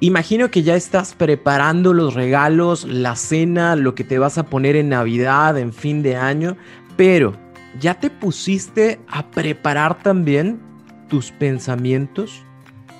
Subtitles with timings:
[0.00, 4.76] Imagino que ya estás preparando los regalos, la cena, lo que te vas a poner
[4.76, 6.56] en Navidad, en fin de año,
[6.96, 7.34] pero
[7.80, 10.60] ¿ya te pusiste a preparar también
[11.08, 12.44] tus pensamientos,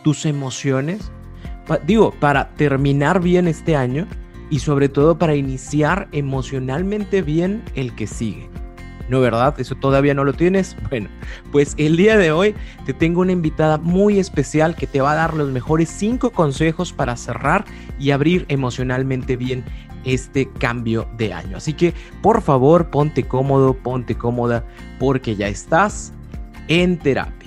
[0.03, 1.11] tus emociones?
[1.87, 4.07] digo, para terminar bien este año
[4.51, 8.49] y sobre todo para iniciar emocionalmente bien el que sigue.
[9.09, 9.55] ¿No, verdad?
[9.59, 10.77] ¿Eso todavía no lo tienes?
[10.89, 11.09] Bueno,
[11.51, 12.55] pues el día de hoy
[12.87, 16.93] te tengo una invitada muy especial que te va a dar los mejores cinco consejos
[16.93, 17.65] para cerrar
[17.99, 19.65] y abrir emocionalmente bien
[20.05, 21.57] este cambio de año.
[21.57, 24.65] Así que por favor ponte cómodo, ponte cómoda
[25.01, 26.13] porque ya estás
[26.69, 27.45] en terapia.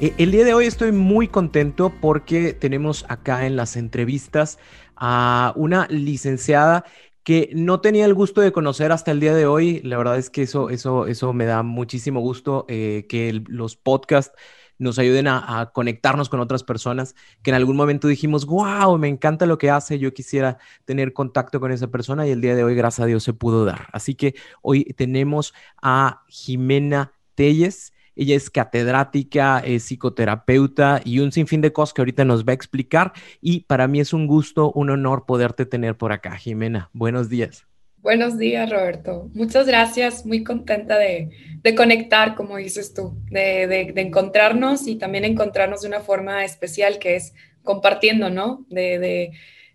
[0.00, 4.58] Eh, el día de hoy estoy muy contento porque tenemos acá en las entrevistas
[4.96, 6.84] a una licenciada
[7.28, 9.82] que no tenía el gusto de conocer hasta el día de hoy.
[9.82, 14.34] La verdad es que eso, eso, eso me da muchísimo gusto eh, que los podcasts
[14.78, 19.44] nos ayuden a, conectarnos con otras personas que en algún momento dijimos, wow, me encanta
[19.44, 22.74] lo que hace, yo quisiera tener contacto con esa persona y el día de hoy,
[22.74, 23.88] gracias a Dios, se pudo dar.
[23.92, 27.92] Así que hoy tenemos a Jimena Telles.
[28.18, 32.54] Ella es catedrática, es psicoterapeuta y un sinfín de cosas que ahorita nos va a
[32.54, 33.12] explicar.
[33.40, 36.90] Y para mí es un gusto, un honor poderte tener por acá, Jimena.
[36.92, 37.64] Buenos días.
[37.98, 39.30] Buenos días, Roberto.
[39.34, 40.26] Muchas gracias.
[40.26, 41.30] Muy contenta de,
[41.76, 47.34] conectar, como dices tú, de, encontrarnos y también encontrarnos de una forma especial que es
[47.62, 48.66] compartiendo, ¿no?
[48.68, 49.30] de,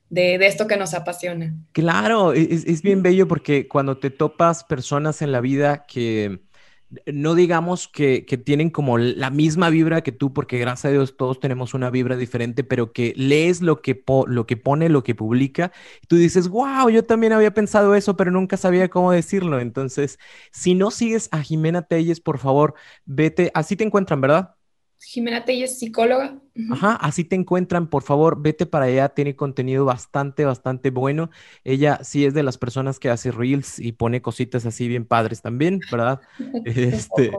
[0.10, 1.56] de, esto que nos apasiona.
[1.72, 6.42] Claro, es, es, bien bello porque cuando te topas personas en la vida que,
[7.06, 11.40] no digamos que, tienen como la misma vibra que tú, porque gracias a Dios todos
[11.40, 15.72] tenemos una vibra diferente, pero que lees lo que, lo que pone, lo que publica,
[16.02, 19.60] y tú dices, wow, yo también había pensado eso, pero nunca sabía cómo decirlo.
[19.60, 20.20] Entonces,
[20.52, 24.56] si no sigues a Jimena Telles, por favor, vete, así te encuentran, ¿verdad?
[25.06, 26.40] Jimena Telles, psicóloga.
[26.72, 31.30] Ajá, así te encuentran, por favor, vete para allá, tiene contenido bastante, bastante bueno.
[31.64, 35.42] Ella sí es de las personas que hace reels y pone cositas así bien padres
[35.42, 36.22] también, ¿verdad?
[36.66, 37.32] este,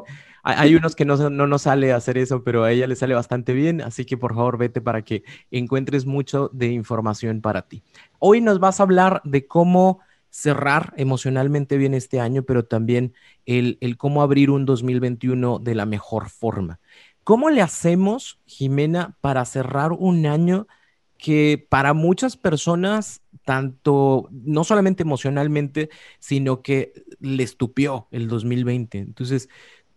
[0.43, 3.55] hay unos que no, no nos sale hacer eso, pero a ella le sale bastante
[3.55, 7.83] bien, así que por favor vete para que encuentres mucho de información para ti.
[8.19, 13.15] Hoy nos vas a hablar de cómo cerrar emocionalmente bien este año, pero también
[13.47, 16.81] el, el cómo abrir un 2021 de la mejor forma.
[17.25, 20.69] ¿Cómo le hacemos, Jimena, para cerrar un año
[21.17, 28.99] que para muchas personas, tanto, no solamente emocionalmente, sino que le estupió el 2020?
[28.99, 29.49] Entonces,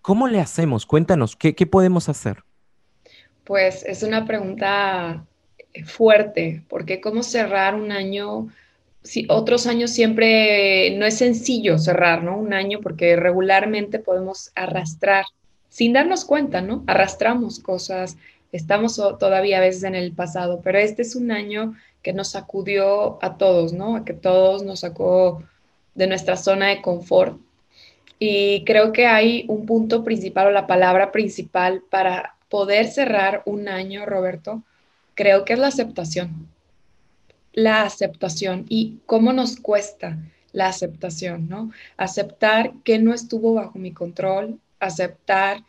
[0.01, 0.85] ¿cómo le hacemos?
[0.85, 2.43] Cuéntanos, ¿qué, podemos hacer?
[3.43, 5.25] Pues es una pregunta
[5.85, 8.47] fuerte, porque cómo cerrar un año,
[9.03, 12.37] si otros años siempre no es sencillo cerrar, ¿no?
[12.37, 15.25] Un año porque regularmente podemos arrastrar
[15.69, 16.83] sin darnos cuenta, ¿no?
[16.87, 18.17] Arrastramos cosas,
[18.51, 23.23] estamos todavía a veces en el pasado, pero este es un año que nos sacudió
[23.23, 24.05] a todos, ¿no?
[24.05, 25.43] Que todos nos sacó
[25.95, 27.39] de nuestra zona de confort.
[28.19, 33.67] Y creo que hay un punto principal o la palabra principal para poder cerrar un
[33.67, 34.63] año, Roberto,
[35.13, 36.47] creo que es la aceptación.
[37.53, 40.17] La aceptación y cómo nos cuesta
[40.53, 41.71] la aceptación, ¿no?
[41.97, 45.63] Aceptar que no estuvo bajo mi control, aceptar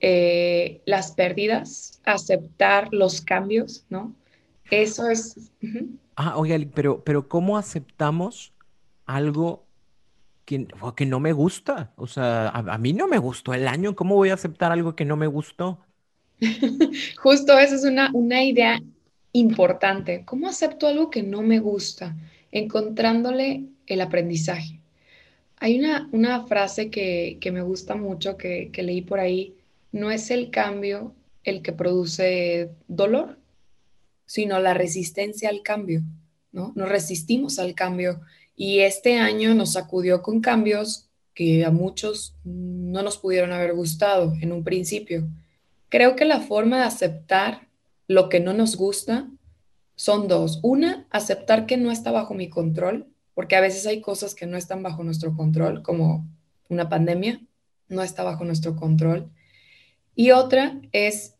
[0.00, 4.14] eh, las pérdidas, aceptar los cambios, ¿no?
[4.70, 5.52] Eso es...
[6.16, 8.52] Ah, oye, pero, pero ¿cómo aceptamos
[9.06, 9.64] algo
[10.44, 10.66] que,
[10.96, 11.92] que no me gusta?
[11.96, 15.04] O sea, a, mí no me gustó el año, ¿cómo voy a aceptar algo que
[15.04, 15.78] no me gustó?
[17.22, 18.80] Justo eso es una, una idea
[19.32, 20.24] importante.
[20.24, 22.16] ¿Cómo acepto algo que no me gusta?
[22.52, 24.79] Encontrándole el aprendizaje.
[25.62, 29.54] Hay una, frase que, me gusta mucho, que, leí por ahí,
[29.92, 31.14] no es el cambio
[31.44, 33.38] el que produce dolor,
[34.24, 36.02] sino la resistencia al cambio,
[36.50, 36.72] ¿no?
[36.76, 38.22] Nos resistimos al cambio
[38.56, 44.32] y este año nos sacudió con cambios que a muchos no nos pudieron haber gustado
[44.40, 45.28] en un principio.
[45.90, 47.68] Creo que la forma de aceptar
[48.06, 49.28] lo que no nos gusta
[49.94, 50.60] son dos.
[50.62, 53.06] Una, aceptar que no está bajo mi control
[53.40, 56.28] porque a veces hay cosas que no están bajo nuestro control, como
[56.68, 57.40] una pandemia,
[57.88, 59.30] no está bajo nuestro control.
[60.14, 61.36] Y otra es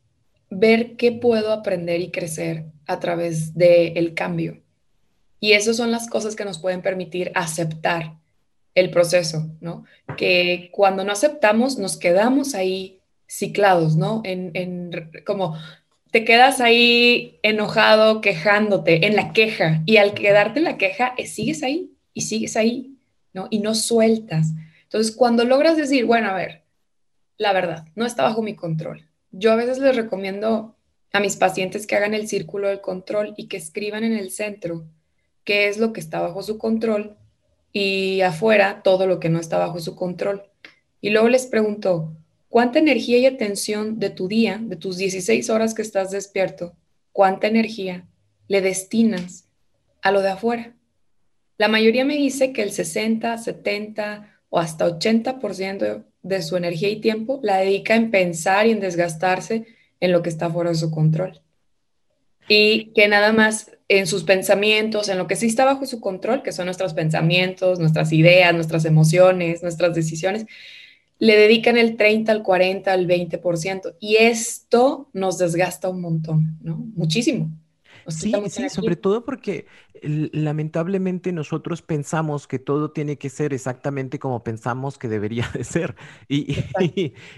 [0.48, 4.62] ver qué puedo aprender y crecer a través del cambio.
[5.40, 8.14] Y esas son las cosas que nos pueden permitir aceptar
[8.74, 9.84] el proceso, ¿no?
[10.16, 14.22] Que cuando no aceptamos nos quedamos ahí ciclados, ¿no?
[14.24, 14.90] En, en,
[15.26, 15.54] como
[16.10, 21.26] te quedas ahí enojado, quejándote, en la queja, y al quedarte en la queja, eh,
[21.26, 22.96] sigues ahí y sigues ahí,
[23.32, 23.46] ¿no?
[23.50, 24.48] Y no sueltas.
[24.82, 26.64] Entonces, cuando logras decir, bueno, a ver,
[27.38, 29.06] la verdad, no está bajo mi control.
[29.30, 30.76] Yo a veces les recomiendo
[31.12, 34.84] a mis pacientes que hagan el círculo del control y que escriban en el centro
[35.44, 37.16] qué es lo que está bajo su control
[37.72, 40.42] y afuera todo lo que no está bajo su control.
[41.00, 42.12] Y luego les pregunto,
[42.50, 46.76] ¿cuánta energía y atención de tu día, de tus 16 horas que estás despierto,
[47.12, 48.06] cuánta energía
[48.48, 49.48] le destinas
[50.02, 50.74] a lo de afuera?
[51.56, 57.00] La mayoría me dice que el 60, 70 o hasta 80% de su energía y
[57.00, 59.66] tiempo la dedica en pensar y en desgastarse
[60.00, 61.40] en lo que está fuera de su control.
[62.48, 66.42] Y que nada más en sus pensamientos, en lo que sí está bajo su control,
[66.42, 70.46] que son nuestros pensamientos, nuestras ideas, nuestras emociones, nuestras decisiones,
[71.20, 73.94] le dedican el 30, al 40, al 20%.
[74.00, 76.76] Y esto nos desgasta un montón, ¿no?
[76.96, 77.50] Muchísimo.
[78.08, 79.66] Sí, sí, sobre todo porque
[80.02, 85.94] lamentablemente nosotros pensamos que todo tiene que ser exactamente como pensamos que debería de ser.
[86.26, 86.56] Y,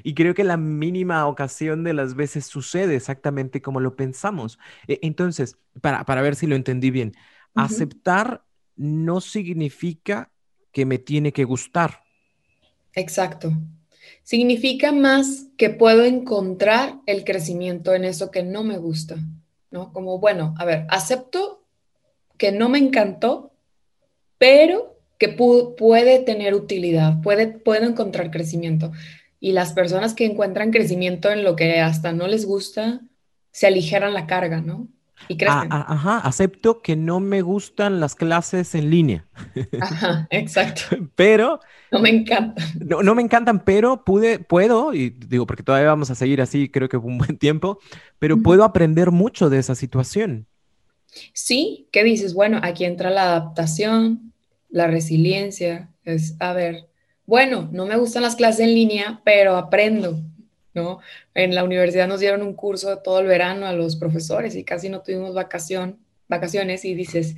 [0.04, 4.58] y, creo que la mínima ocasión de las veces sucede exactamente como lo pensamos.
[4.86, 7.14] E, entonces, para, para ver si lo entendí bien,
[7.54, 8.44] aceptar
[8.76, 10.30] no significa
[10.70, 12.01] que me tiene que gustar.
[12.94, 13.52] Exacto.
[14.22, 19.16] Significa más que puedo encontrar el crecimiento en eso que no me gusta.
[19.70, 19.92] ¿no?
[19.92, 21.64] Como, bueno, a ver, acepto
[22.36, 23.52] que no me encantó,
[24.38, 28.92] pero que puede tener utilidad, puede, puedo encontrar crecimiento.
[29.40, 33.00] Y las personas que encuentran crecimiento en lo que hasta no les gusta,
[33.50, 34.88] se aligeran la carga, ¿no?
[35.28, 35.72] Y crecen.
[35.72, 39.26] Ah, ah, ajá, acepto que no me gustan las clases en línea.
[39.80, 40.96] Ajá, exacto.
[41.14, 41.60] pero...
[41.90, 42.64] No me encantan.
[42.80, 46.68] No, no me encantan, pero pude, puedo, y digo, porque todavía vamos a seguir así,
[46.68, 47.78] creo que un buen tiempo,
[48.18, 50.46] pero puedo aprender mucho de esa situación.
[51.34, 52.34] Sí, ¿qué dices?
[52.34, 54.32] Bueno, aquí entra la adaptación,
[54.70, 56.86] la resiliencia, es, a ver,
[57.26, 60.20] bueno, no me gustan las clases en línea, pero aprendo,
[60.74, 61.00] ¿no?
[61.34, 64.88] En la universidad nos dieron un curso todo el verano a los profesores y casi
[64.88, 65.98] no tuvimos vacación,
[66.28, 67.36] vacaciones y dices,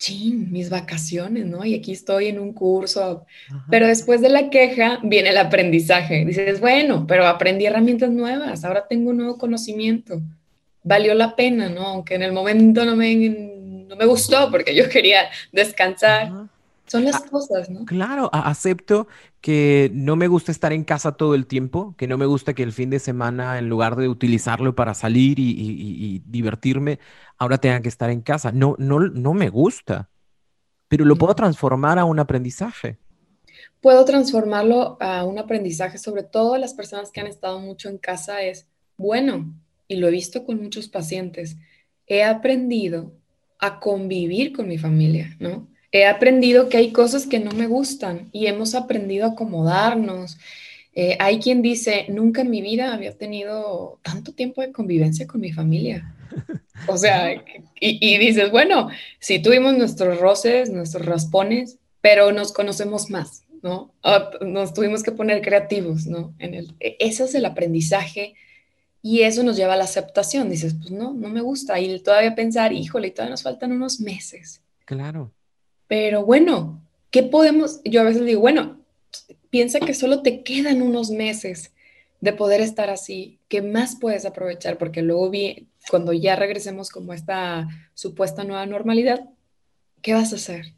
[0.00, 1.64] chin, mis vacaciones, ¿no?
[1.64, 3.26] Y aquí estoy en un curso.
[3.70, 6.24] Pero después de la queja viene el aprendizaje.
[6.24, 10.22] Dices, bueno, pero aprendí herramientas nuevas, ahora tengo un nuevo conocimiento.
[10.82, 11.86] Valió la pena, ¿no?
[11.86, 16.32] Aunque en el momento no me, no me gustó porque yo quería descansar.
[16.90, 17.84] Son las cosas, ¿no?
[17.84, 19.06] Claro, acepto
[19.40, 22.64] que no me gusta estar en casa todo el tiempo, que no me gusta que
[22.64, 26.98] el fin de semana, en lugar de utilizarlo para salir y, divertirme,
[27.38, 28.50] ahora tenga que estar en casa.
[28.50, 30.10] No, no, no me gusta,
[30.88, 32.98] pero lo puedo transformar a un aprendizaje.
[33.80, 38.42] Puedo transformarlo a un aprendizaje, sobre todo las personas que han estado mucho en casa,
[38.42, 38.66] es
[38.96, 39.54] bueno,
[39.86, 41.56] y lo he visto con muchos pacientes,
[42.08, 43.12] he aprendido
[43.60, 45.68] a convivir con mi familia, ¿no?
[45.92, 50.38] He aprendido que hay cosas que no me gustan y hemos aprendido a acomodarnos.
[50.92, 55.40] Eh, hay quien dice, nunca en mi vida había tenido tanto tiempo de convivencia con
[55.40, 56.14] mi familia.
[56.86, 57.32] O sea,
[57.80, 63.92] y, dices, bueno, sí tuvimos nuestros roces, nuestros raspones, pero nos conocemos más, ¿no?
[64.02, 66.34] Ah, nos tuvimos que poner creativos, ¿no?
[66.38, 68.34] En el, e, ese es el aprendizaje
[69.02, 70.50] y eso nos lleva a la aceptación.
[70.50, 71.80] Dices, pues no, no me gusta.
[71.80, 74.62] Y todavía pensar, híjole, todavía nos faltan unos meses.
[74.84, 75.32] Claro.
[75.90, 76.80] Pero bueno,
[77.10, 77.80] ¿qué podemos?
[77.84, 78.78] Yo a veces digo, bueno,
[79.50, 81.72] piensa que solo te quedan unos meses
[82.20, 84.78] de poder estar así, ¿qué más puedes aprovechar?
[84.78, 89.30] Porque luego vi, cuando ya regresemos como esta supuesta nueva normalidad,
[90.00, 90.74] ¿qué vas a hacer?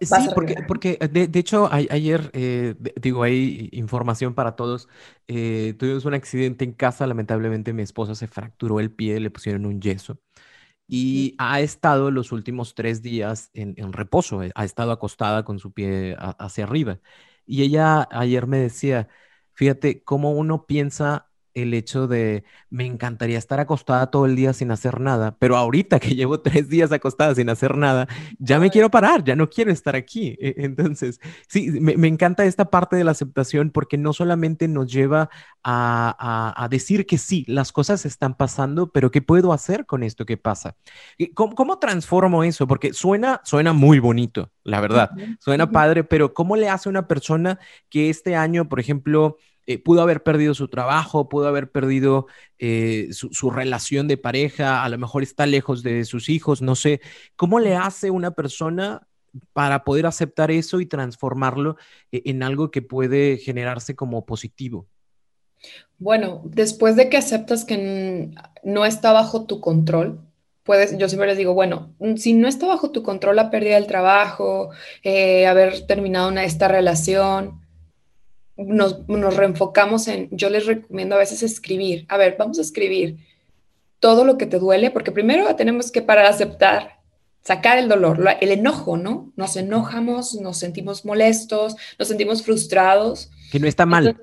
[0.00, 4.88] Sí, porque, porque de, hecho ayer, eh, digo, hay información para todos.
[5.28, 9.64] Eh, tuvimos un accidente en casa, lamentablemente mi esposa se fracturó el pie, le pusieron
[9.64, 10.18] un yeso
[10.88, 15.72] y ha estado los últimos tres días en, reposo, eh, ha estado acostada con su
[15.72, 17.00] pie hacia arriba.
[17.46, 19.08] Y ella ayer me decía,
[19.54, 21.25] fíjate cómo uno piensa
[21.56, 25.98] el hecho de me encantaría estar acostada todo el día sin hacer nada, pero ahorita
[25.98, 28.06] que llevo tres días acostada sin hacer nada,
[28.38, 30.36] ya me quiero parar, ya no quiero estar aquí.
[30.38, 35.30] E, entonces, sí, me, encanta esta parte de la aceptación porque no solamente nos lleva
[35.64, 40.36] a, decir que sí, las cosas están pasando, pero ¿qué puedo hacer con esto que
[40.36, 40.76] pasa?
[41.34, 42.66] ¿Cómo, cómo transformo eso?
[42.66, 45.10] Porque suena, suena muy bonito, la verdad,
[45.40, 47.58] suena padre, pero ¿cómo le hace una persona
[47.88, 52.26] que este año, por ejemplo, eh, pudo haber perdido su trabajo, pudo haber perdido
[52.58, 57.00] eh, su, relación de pareja, a lo mejor está lejos de sus hijos, no sé.
[57.34, 59.08] ¿Cómo le hace una persona
[59.52, 61.76] para poder aceptar eso y transformarlo
[62.12, 64.86] eh, en algo que puede generarse como positivo?
[65.98, 68.30] Bueno, después de que aceptas que
[68.62, 70.20] no está bajo tu control,
[70.62, 73.88] puedes, yo siempre les digo, bueno, si no está bajo tu control la pérdida del
[73.88, 74.70] trabajo,
[75.02, 77.65] haber terminado esta relación,
[78.56, 83.18] nos, nos reenfocamos en, yo les recomiendo a veces escribir, a ver, vamos a escribir
[84.00, 87.00] todo lo que te duele, porque primero tenemos que parar a aceptar,
[87.42, 89.32] sacar el dolor, el enojo, ¿no?
[89.36, 93.30] Nos enojamos, nos sentimos molestos, nos sentimos frustrados.
[93.50, 94.16] Que no está mal.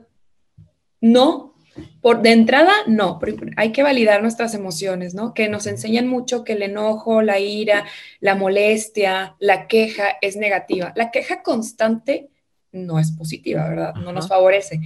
[1.01, 1.53] no,
[2.01, 3.19] por de entrada no,
[3.57, 5.33] hay que validar nuestras emociones, ¿no?
[5.33, 7.85] Que nos enseñan mucho que el enojo, la ira,
[8.19, 10.93] la molestia, la queja es negativa.
[10.95, 12.29] La queja constante
[12.73, 13.95] no es positiva, ¿verdad?
[13.95, 14.81] No nos favorece.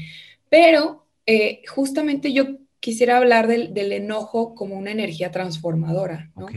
[0.50, 6.48] Pero eh, justamente yo quisiera hablar del, enojo como una energía transformadora, ¿no?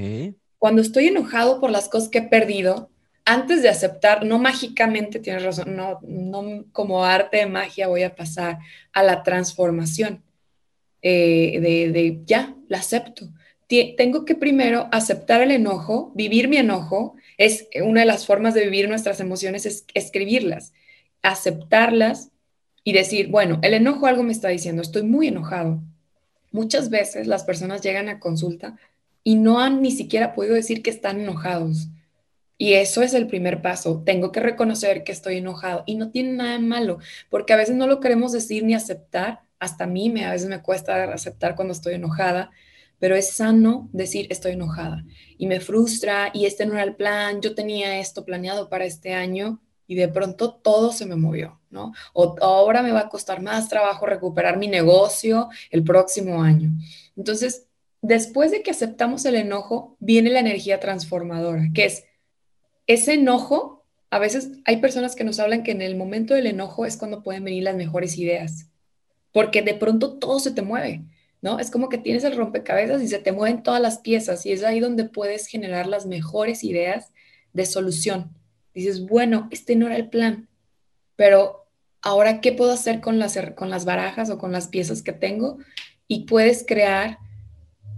[0.59, 2.91] Cuando estoy enojado por las cosas que he perdido,
[3.25, 8.15] antes de aceptar, no mágicamente, tienes razón, no, no como arte de magia voy a
[8.15, 8.59] pasar
[8.93, 10.23] a la transformación
[11.01, 13.31] eh, de, de, ya, la acepto.
[13.97, 18.65] tengo que primero aceptar el enojo, vivir mi enojo, es una de las formas de
[18.65, 20.73] vivir nuestras emociones, es escribirlas
[21.23, 22.31] aceptarlas
[22.85, 25.83] y decir, bueno, el enojo algo me está diciendo, estoy muy enojado.
[26.51, 28.77] Muchas veces las personas llegan a consulta
[29.23, 31.89] y no han ni siquiera podido decir que están enojados.
[32.59, 34.03] Y eso es el primer paso.
[34.05, 36.99] Tengo que reconocer que estoy enojado y no tiene nada de malo,
[37.31, 39.41] porque a veces no lo queremos decir ni aceptar.
[39.59, 42.51] Hasta a mí me, a veces me cuesta aceptar cuando estoy enojada,
[42.99, 45.05] pero es sano decir estoy enojada
[45.39, 49.15] y me frustra y este no era el plan, yo tenía esto planeado para este
[49.15, 51.93] año y de pronto todo se me movió, ¿no?
[52.13, 56.71] O ahora me va a costar más trabajo recuperar mi negocio el próximo año.
[57.17, 57.67] Entonces,
[58.01, 62.05] después de que aceptamos el enojo, viene la energía transformadora, que es
[62.87, 63.85] ese enojo.
[64.11, 67.25] A veces hay personas que nos hablan que en el momento del enojo es cuando
[67.25, 68.71] pueden venir las mejores ideas,
[69.33, 71.03] porque de pronto todo se te mueve,
[71.43, 71.59] ¿no?
[71.59, 74.63] Es como que tienes el rompecabezas y se te mueven todas las piezas y es
[74.63, 77.11] ahí donde puedes generar las mejores ideas
[77.53, 78.37] de solución
[78.75, 80.49] dices, bueno, este no era el plan,
[81.17, 81.67] pero
[82.03, 85.59] ahora, ¿qué puedo hacer con las, con las barajas o con las piezas que tengo?
[86.09, 87.19] Y puedes crear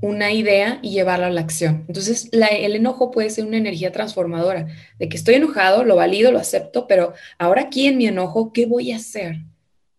[0.03, 1.85] una idea y llevarla a la acción.
[1.87, 4.67] Entonces, el enojo puede ser una energía transformadora,
[4.99, 8.67] de que estoy enojado, lo valido, lo acepto, pero ahora aquí en mi enojo, ¿qué
[8.67, 9.37] voy a hacer?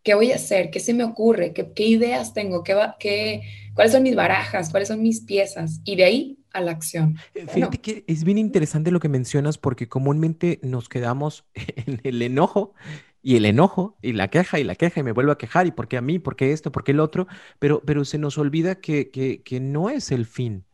[0.03, 0.69] ¿Qué voy a hacer?
[0.69, 1.53] ¿Qué se me ocurre?
[1.53, 2.65] ¿Qué, qué ideas tengo?
[2.65, 4.69] ¿Qué, qué, ¿Cuáles son mis barajas?
[4.69, 5.79] ¿Cuáles son mis piezas?
[5.85, 7.17] Y de ahí a la acción.
[7.33, 12.21] Eh, fíjate que es bien interesante lo que mencionas porque comúnmente nos quedamos en el
[12.21, 12.73] enojo
[13.21, 15.71] y el enojo y la queja y la queja y me vuelvo a quejar y
[15.71, 18.37] por qué a mí, por qué esto, por qué el otro, pero, pero se nos
[18.37, 20.65] olvida que, que, no es el fin.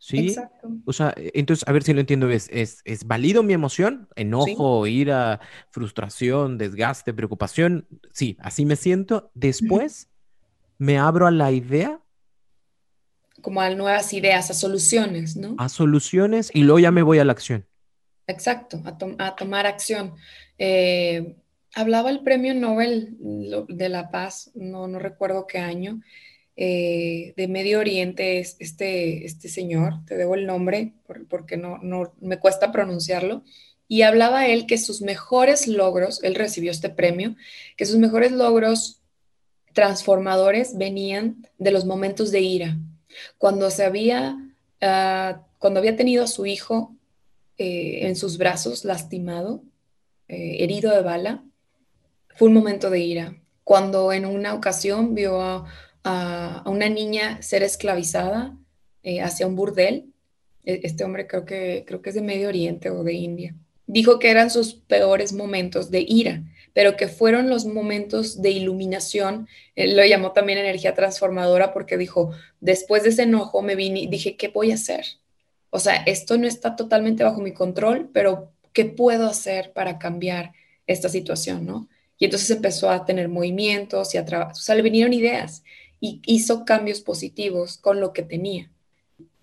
[0.00, 0.28] ¿Sí?
[0.28, 0.68] Exacto.
[0.84, 4.08] O sea, e, entonces, a ver si lo entiendo, ¿es, es, es válido mi emoción?
[4.14, 7.88] Enojo, ira, frustración, desgaste, preocupación.
[8.12, 9.32] Sí, así me siento.
[9.34, 10.08] Después
[10.76, 12.00] me abro a la idea
[13.40, 15.54] como a nuevas ideas, a soluciones, ¿no?
[15.58, 17.66] A soluciones y luego ya me voy a la acción.
[18.26, 20.14] Exacto, a, tomar acción.
[20.58, 21.36] Eh,
[21.74, 23.16] hablaba el premio Nobel
[23.68, 26.02] de la Paz, no, no recuerdo qué año,
[26.56, 30.92] eh, de Medio Oriente, este, este señor, te debo el nombre
[31.28, 33.44] porque no, no me cuesta pronunciarlo,
[33.86, 37.36] y hablaba él que sus mejores logros, él recibió este premio,
[37.76, 39.00] que sus mejores logros
[39.72, 42.76] transformadores venían de los momentos de ira,
[43.38, 44.36] cuando se había,
[44.80, 46.94] ah, cuando había tenido a su hijo
[47.56, 49.62] eh, en sus brazos, lastimado,
[50.28, 51.44] eh, herido de bala,
[52.36, 53.36] fue un momento de ira.
[53.64, 55.66] Cuando en una ocasión vio a,
[56.64, 58.56] una niña ser esclavizada
[59.02, 60.12] eh, hacia un burdel,
[60.64, 63.54] e, este hombre creo que, creo que es de Medio Oriente o de India,
[63.86, 66.44] dijo que eran sus peores momentos de ira
[66.78, 69.48] pero que fueron los momentos de iluminación.
[69.74, 72.30] Él lo llamó también energía transformadora porque dijo,
[72.60, 75.04] después de ese enojo me vine y dije, ¿qué voy a hacer?
[75.70, 80.52] O sea, esto no está totalmente bajo mi control, pero ¿qué puedo hacer para cambiar
[80.86, 81.88] esta situación, no?
[82.16, 85.64] Y entonces empezó a tener movimientos y a trabajar, o sea, le vinieron ideas
[85.98, 88.70] y hizo cambios positivos con lo que tenía.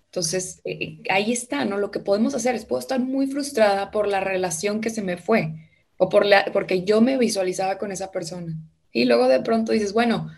[0.06, 1.76] Entonces, eh, ahí está, ¿no?
[1.76, 5.18] Lo que podemos hacer es, puedo estar muy frustrada por la relación que se me
[5.18, 5.65] fue,
[5.96, 8.56] o por la, porque yo me visualizaba con esa persona.
[8.92, 10.30] Y luego de pronto dices, bueno,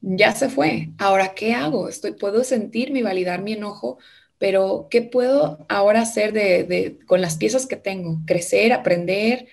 [0.00, 1.88] ya se fue, ahora qué hago?
[1.88, 3.98] Estoy, puedo sentir mi validar mi enojo,
[4.38, 8.20] pero ¿qué puedo ahora hacer de, con las piezas que tengo?
[8.26, 9.48] Crecer, aprender,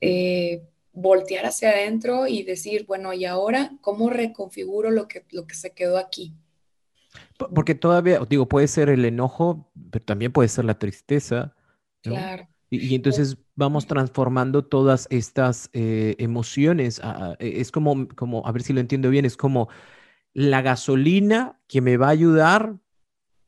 [0.00, 0.62] eh,
[0.92, 5.70] voltear hacia adentro y decir, bueno, ¿y ahora cómo reconfiguro lo que, lo que se
[5.72, 6.34] quedó aquí?
[7.54, 11.54] Porque todavía, digo, puede ser el enojo, pero también puede ser la tristeza.
[12.02, 12.48] Claro.
[12.70, 17.00] Y, entonces vamos transformando todas estas eh, emociones.
[17.40, 19.68] E, es como, como, a ver si lo entiendo bien, es como
[20.32, 22.76] la gasolina que me va a ayudar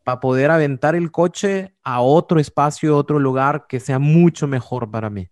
[0.04, 5.08] para poder aventar el coche a otro espacio, otro lugar que sea mucho mejor para
[5.08, 5.28] mí.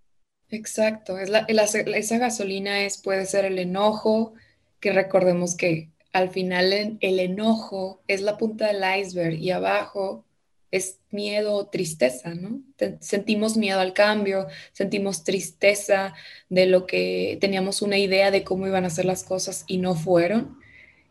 [0.49, 4.35] Exacto, es esa gasolina es, puede ser el enojo,
[4.81, 10.25] que recordemos que al final el, enojo es la punta del iceberg y abajo
[10.71, 12.63] es miedo o tristeza, ¿no?
[13.01, 16.15] sentimos miedo al cambio, sentimos tristeza
[16.49, 19.95] de lo que teníamos una idea de cómo iban a ser las cosas y no
[19.95, 20.59] fueron.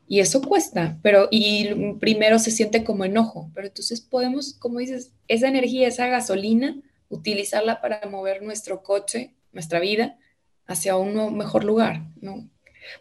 [0.08, 5.12] Y eso cuesta, pero y primero se siente como enojo, pero entonces podemos, como dices,
[5.28, 10.18] esa energía, esa gasolina, utilizarla para mover nuestro coche, nuestra vida,
[10.66, 12.50] hacia un mejor lugar, ¿no?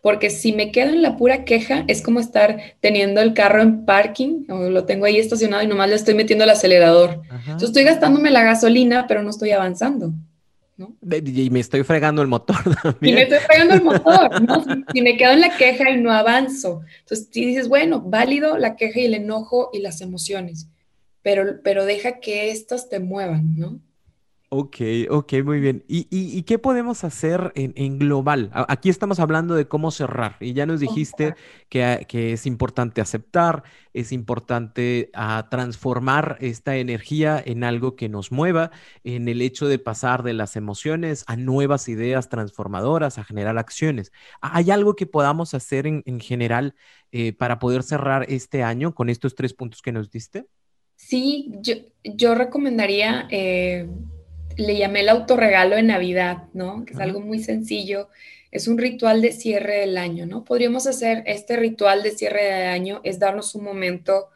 [0.02, 3.84] Porque si me quedo en la pura queja, es como estar teniendo el carro en
[3.84, 7.22] parking, o lo tengo ahí estacionado y nomás le estoy metiendo el acelerador.
[7.58, 10.12] Yo estoy gastándome la gasolina, pero no estoy avanzando.
[10.78, 10.94] ¿no?
[11.02, 13.12] Y me estoy fregando el motor también.
[13.12, 14.64] Y me estoy fregando el motor, ¿no?
[14.92, 16.82] Si me quedo en la queja y no avanzo.
[17.00, 20.68] Entonces, si dices, bueno, válido la queja y el enojo y las emociones,
[21.22, 23.80] pero, pero deja que estas te muevan, ¿no?
[24.50, 24.76] Ok,
[25.10, 25.84] ok, muy bien.
[25.88, 28.50] ¿Y, qué podemos hacer en, global?
[28.54, 31.34] Aquí estamos hablando de cómo cerrar y ya nos dijiste
[31.68, 33.62] que, es importante aceptar,
[33.92, 38.70] es importante ah, transformar esta energía en algo que nos mueva,
[39.04, 44.12] en el hecho de pasar de las emociones a nuevas ideas transformadoras, a generar acciones.
[44.40, 46.74] ¿Hay algo que podamos hacer en, general
[47.12, 50.46] eh, para poder cerrar este año con estos tres puntos que nos diste?
[50.96, 53.28] Sí, yo, yo recomendaría...
[53.30, 53.86] Eh,
[54.58, 56.84] le llamé el autorregalo en Navidad, ¿no?
[56.84, 58.08] Que es algo muy sencillo.
[58.50, 60.44] Es un ritual de cierre del año, ¿no?
[60.44, 64.28] Podríamos hacer este ritual de cierre del año, es darnos un momento,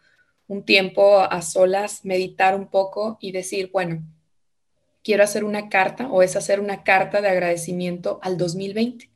[0.46, 4.04] un tiempo a solas, meditar un poco y decir, bueno,
[5.02, 9.10] quiero hacer una carta o es hacer una carta de agradecimiento al 2020,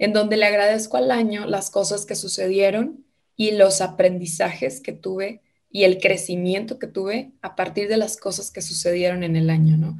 [0.00, 3.04] en donde le agradezco al año las cosas que sucedieron
[3.36, 8.50] y los aprendizajes que tuve y el crecimiento que tuve a partir de las cosas
[8.50, 9.96] que sucedieron en el año, ¿no?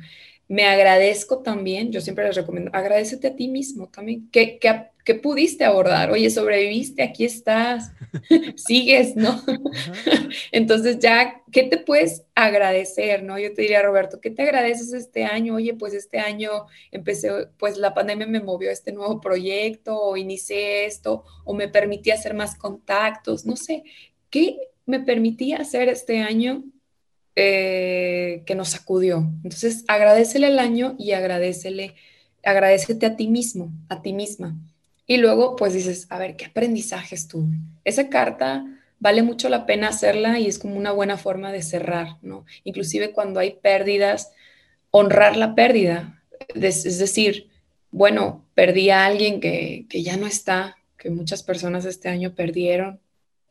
[0.51, 5.65] Me agradezco también, yo siempre les recomiendo, agradecete a ti mismo también, que, que, pudiste
[5.65, 7.93] abordar, oye, sobreviviste, aquí estás,
[8.57, 9.41] sigues, ¿no?
[10.51, 13.39] Entonces ya, ¿qué te puedes agradecer, no?
[13.39, 15.55] Yo te diría, Roberto, ¿qué te agradeces este año?
[15.55, 20.17] Oye, pues este año empecé, pues la pandemia me movió a este nuevo proyecto, o
[20.17, 23.85] inicié esto, o me permití hacer más contactos, no sé,
[24.31, 26.65] ¿qué me permití hacer este año
[27.43, 29.27] eh, que nos sacudió.
[29.43, 31.95] Entonces, agradecele el año y agradecele,
[32.45, 34.59] agradecete a ti mismo, a ti misma.
[35.07, 37.57] Y luego, pues dices, a ver, ¿qué aprendizajes tuve?
[37.83, 38.67] Esa carta
[38.99, 42.45] vale mucho la pena hacerla y es como una buena forma de cerrar, ¿no?
[42.65, 44.33] Inclusive cuando hay pérdidas,
[44.91, 46.23] honrar la pérdida.
[46.55, 47.49] Es decir,
[47.91, 53.01] bueno, perdí a alguien que, ya no está, que muchas personas este año perdieron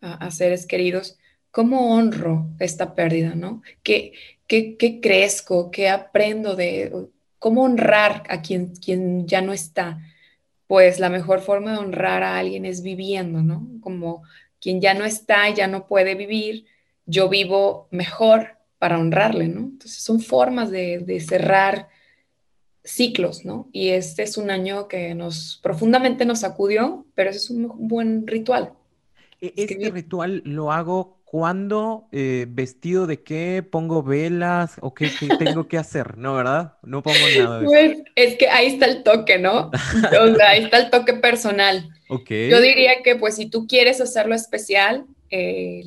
[0.02, 1.19] a seres queridos
[1.52, 3.62] ¿Cómo honro esta pérdida, no?
[3.84, 4.14] ¿Qué,
[4.48, 5.72] qué, qué crezco?
[5.72, 7.10] ¿Qué aprendo de
[7.40, 10.00] cómo honrar a quien, quien ya no está?
[10.68, 13.68] Pues la mejor forma de honrar a alguien es viviendo, ¿no?
[13.82, 14.24] Como
[14.62, 16.66] quien ya no está, ya no puede vivir,
[17.06, 19.62] yo vivo mejor para honrarle, ¿no?
[19.62, 21.90] Entonces son formas de, de cerrar
[22.84, 23.70] ciclos, ¿no?
[23.72, 28.26] Y este es un año que nos profundamente nos sacudió, pero ese es un buen
[28.28, 28.74] ritual.
[29.42, 32.08] E, este ritual lo hago ¿Cuándo?
[32.12, 33.62] Eh, ¿Vestido de qué?
[33.62, 34.78] ¿Pongo velas?
[34.82, 36.18] ¿O qué, tengo que hacer?
[36.18, 36.74] ¿No, verdad?
[36.82, 39.70] No pongo nada de Pues es que ahí está el toque, ¿no?
[39.70, 41.88] O sea, ahí está el toque personal.
[42.12, 42.32] Ok.
[42.50, 45.84] Yo diría que pues si tú quieres hacerlo especial, eh,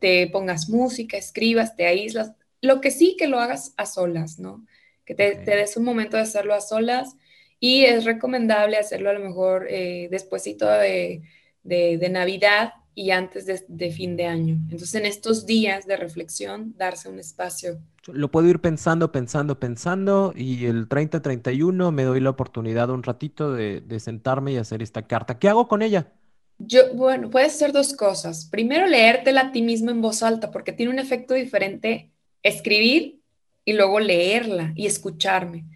[0.00, 2.32] te, pongas música, escribas, te aíslas.
[2.60, 4.66] Lo que sí que lo hagas a solas, ¿no?
[5.06, 7.16] Que te, des un momento de hacerlo a solas
[7.58, 11.22] y es recomendable hacerlo a lo mejor eh, despuésito de,
[11.62, 14.54] de, de Navidad y antes de, fin de año.
[14.54, 17.78] Entonces, en estos días de reflexión, darse un espacio.
[18.06, 23.52] Lo puedo ir pensando, pensando, pensando y el 30-31 me doy la oportunidad un ratito
[23.52, 25.38] de, sentarme y hacer esta carta.
[25.38, 26.10] ¿Qué hago con ella?
[26.58, 28.46] Yo, bueno, puedes hacer dos cosas.
[28.46, 32.10] Primero, leértela a ti mismo en voz alta, porque tiene un efecto diferente
[32.42, 33.20] escribir
[33.66, 35.66] y luego leerla y escucharme.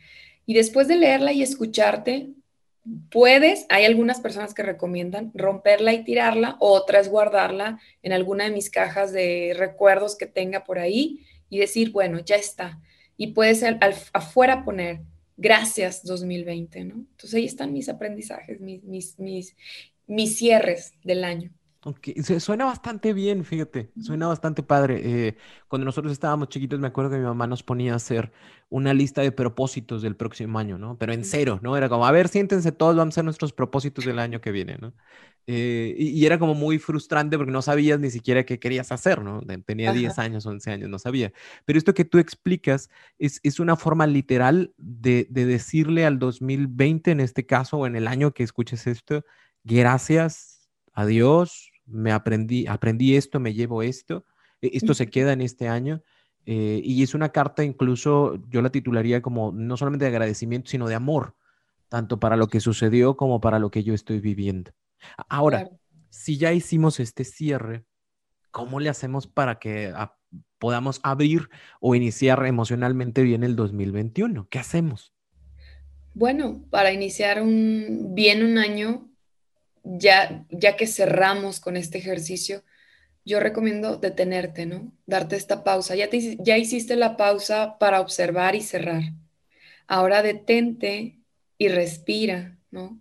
[0.46, 2.30] Y después de leerla y escucharte,
[3.10, 8.70] Puedes, hay algunas personas que recomiendan romperla y tirarla, otras guardarla en alguna de mis
[8.70, 12.80] cajas de recuerdos que tenga por ahí y decir, bueno, ya está.
[13.16, 13.62] Y puedes
[14.12, 15.00] afuera poner,
[15.36, 16.94] gracias 2020, ¿no?
[16.94, 19.56] Entonces ahí están mis aprendizajes, mis, mis, mis,
[20.06, 21.52] mis cierres del año.
[21.82, 22.08] Ok,
[22.40, 25.00] suena bastante bien, fíjate, suena bastante padre.
[25.02, 28.32] Eh, cuando nosotros estábamos chiquitos, me acuerdo que mi mamá nos ponía a hacer
[28.68, 30.98] una lista de propósitos del próximo año, ¿no?
[30.98, 31.78] Pero en cero, ¿no?
[31.78, 34.76] Era como, a ver, siéntense todos, vamos a hacer nuestros propósitos del año que viene,
[34.78, 34.92] ¿no?
[35.46, 39.40] Eh, y, era como muy frustrante porque no sabías ni siquiera qué querías hacer, ¿no?
[39.64, 41.32] Tenía 10 años, 11 años, no sabía.
[41.64, 47.10] Pero esto que tú explicas es, es una forma literal de, de decirle al 2020,
[47.10, 49.24] en este caso, o en el año que escuches esto,
[49.64, 54.24] gracias, adiós, me aprendí, aprendí esto, me llevo esto,
[54.60, 56.02] e, esto se queda en este año.
[56.46, 60.88] Eh, y es una carta incluso, yo la titularía como no solamente de agradecimiento, sino
[60.88, 61.36] de amor,
[61.88, 64.72] tanto para lo que sucedió como para lo que yo estoy viviendo.
[65.28, 65.68] Ahora,
[66.08, 67.84] si ya hicimos este cierre,
[68.50, 69.92] ¿cómo le hacemos para que
[70.58, 71.48] podamos abrir
[71.80, 74.48] o iniciar emocionalmente bien el 2021?
[74.48, 75.12] ¿Qué hacemos?
[76.14, 79.09] Bueno, para iniciar un, bien un año,
[79.84, 82.62] ya, ya que cerramos con este ejercicio,
[83.24, 84.92] yo recomiendo detenerte, ¿no?
[85.06, 85.94] Darte esta pausa.
[85.94, 89.02] Ya, ya hiciste la pausa para observar y cerrar.
[89.86, 91.20] Ahora detente
[91.58, 93.00] y respira, ¿no?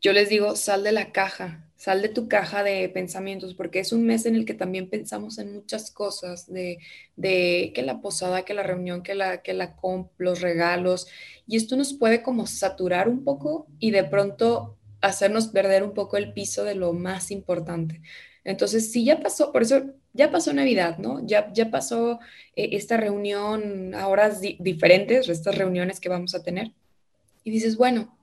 [0.00, 3.92] Yo les digo, sal de la caja, sal de tu caja de pensamientos, porque es
[3.92, 6.78] un mes en el que también pensamos en muchas cosas, de,
[7.16, 11.06] de que la posada, que la reunión, que la, que la comp, los regalos,
[11.46, 16.16] y esto nos puede como saturar un poco y de pronto hacernos perder un poco
[16.16, 18.00] el piso de lo más importante.
[18.44, 21.24] Entonces, sí, ya pasó, por eso ya pasó Navidad, ¿no?
[21.26, 22.20] Ya, ya pasó
[22.56, 26.72] eh, esta reunión a horas diferentes, estas reuniones que vamos a tener.
[27.44, 28.16] Y dices, bueno,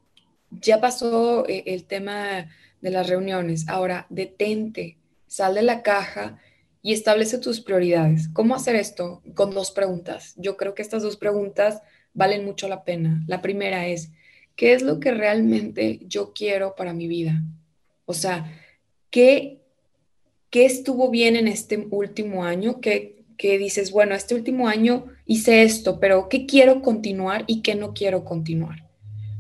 [0.51, 2.49] ya pasó eh, el tema
[2.81, 3.67] de las reuniones.
[3.67, 6.39] Ahora, detente, sal de la caja
[6.81, 8.29] y establece tus prioridades.
[8.29, 9.21] ¿Cómo hacer esto?
[9.35, 10.33] Con dos preguntas.
[10.37, 11.81] Yo creo que estas dos preguntas
[12.13, 13.23] valen mucho la pena.
[13.27, 14.11] La primera es,
[14.57, 17.43] ¿Qué es lo que realmente yo quiero para mi vida?
[18.05, 18.59] O sea,
[19.11, 19.61] ¿qué,
[20.49, 22.81] qué estuvo bien en este último año?
[22.81, 27.75] ¿Qué, ¿Qué dices, bueno, este último año hice esto, pero ¿qué quiero continuar y qué
[27.75, 28.89] no quiero continuar?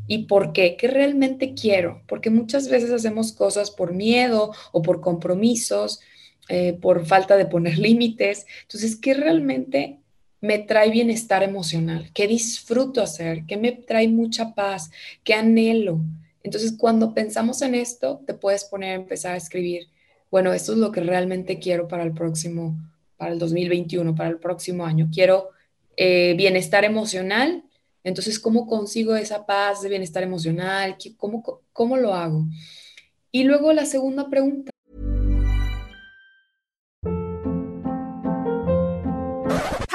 [0.05, 0.77] ¿Y por qué?
[0.77, 2.03] ¿Qué realmente quiero?
[2.07, 5.99] Porque muchas veces hacemos cosas por miedo o por compromisos,
[6.47, 8.45] eh, por falta de poner límites.
[8.61, 9.99] Entonces, ¿qué realmente
[10.41, 14.91] me trae bienestar emocional, que disfruto hacer, que me trae mucha paz,
[15.23, 15.99] que anhelo.
[16.43, 19.89] Entonces, cuando pensamos en esto, te puedes poner a empezar a escribir,
[20.29, 22.77] bueno, esto es lo que realmente quiero para el próximo,
[23.17, 25.09] para el 2021, para el próximo año.
[25.11, 25.49] Quiero
[25.95, 27.63] eh, bienestar emocional.
[28.03, 30.97] Entonces, ¿cómo consigo esa paz de bienestar emocional?
[31.17, 32.45] ¿Cómo, cómo lo hago?
[33.31, 34.71] Y luego la segunda pregunta.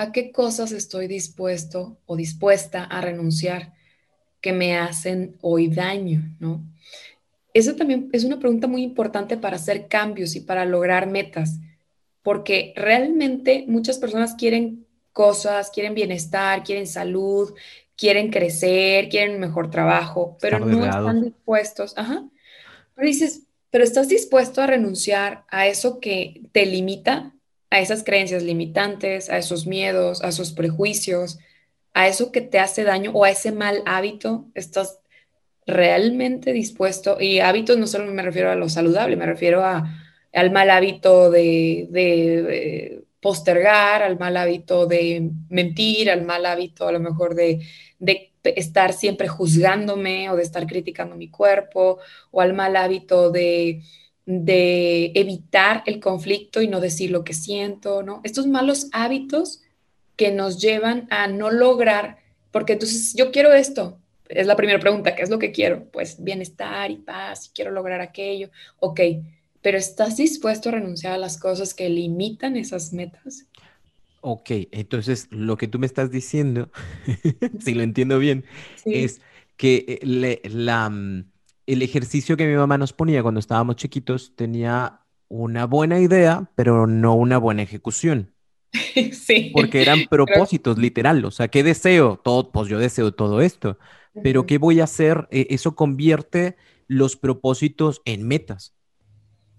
[0.00, 3.74] ¿A qué cosas estoy dispuesto o dispuesta a renunciar
[4.40, 6.22] que me hacen hoy daño?
[6.40, 6.64] ¿no?
[7.52, 11.58] Eso también es una pregunta muy importante para hacer cambios y para lograr metas,
[12.22, 17.52] porque realmente muchas personas quieren cosas, quieren bienestar, quieren salud,
[17.94, 21.92] quieren crecer, quieren un mejor trabajo, pero no están dispuestos.
[21.98, 22.26] Ajá.
[22.94, 27.34] Pero dices, pero estás dispuesto a renunciar a eso que te limita
[27.70, 31.38] a esas creencias limitantes, a esos miedos, a esos prejuicios,
[31.94, 34.98] a eso que te hace daño o a ese mal hábito, estás
[35.66, 39.84] realmente dispuesto, y hábitos no solo me refiero a lo saludable, me refiero a,
[40.32, 47.00] al mal hábito de, postergar, al mal hábito de mentir, al mal hábito a lo
[47.00, 47.60] mejor de,
[47.98, 51.98] de estar siempre juzgándome o de estar criticando mi cuerpo,
[52.30, 53.82] o al mal hábito de
[54.26, 58.20] de evitar el conflicto y no decir lo que siento, ¿no?
[58.24, 59.62] Estos malos hábitos
[60.16, 62.18] que nos llevan a no lograr,
[62.50, 65.84] porque entonces yo quiero esto, es la primera pregunta, ¿qué es lo que quiero?
[65.90, 69.00] Pues bienestar y paz, quiero lograr aquello, ok,
[69.62, 73.46] pero ¿estás dispuesto a renunciar a las cosas que limitan esas metas?
[74.22, 76.70] Ok, entonces lo que tú me estás diciendo,
[77.60, 78.44] si lo entiendo bien,
[78.84, 79.20] es
[79.56, 81.29] que eh, la mm,
[81.72, 86.86] el ejercicio que mi mamá nos ponía cuando estábamos chiquitos tenía una buena idea, pero
[86.86, 88.34] no una buena ejecución.
[89.12, 89.50] sí.
[89.52, 91.24] Porque eran propósitos, literal.
[91.24, 92.20] O sea, ¿qué deseo?
[92.22, 93.78] Todo, pues yo deseo todo esto.
[94.22, 95.28] Pero ¿qué voy a hacer?
[95.30, 96.56] E, eso convierte
[96.88, 98.74] los propósitos en metas.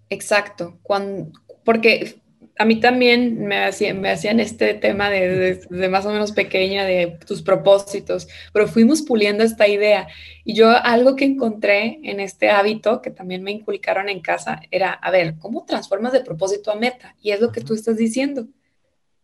[0.10, 0.80] Exacto.
[0.84, 1.32] Cuando,
[1.64, 2.22] porque
[2.58, 5.60] a mí también me hacían, me hacían este tema de,
[5.90, 10.08] más o menos pequeña de tus propósitos, pero fuimos puliendo esta idea.
[10.44, 14.92] Y yo algo que encontré en este hábito que también me inculcaron en casa era,
[14.92, 17.16] a ver, ¿cómo transformas de propósito a meta?
[17.22, 18.48] Y es lo que tú estás diciendo.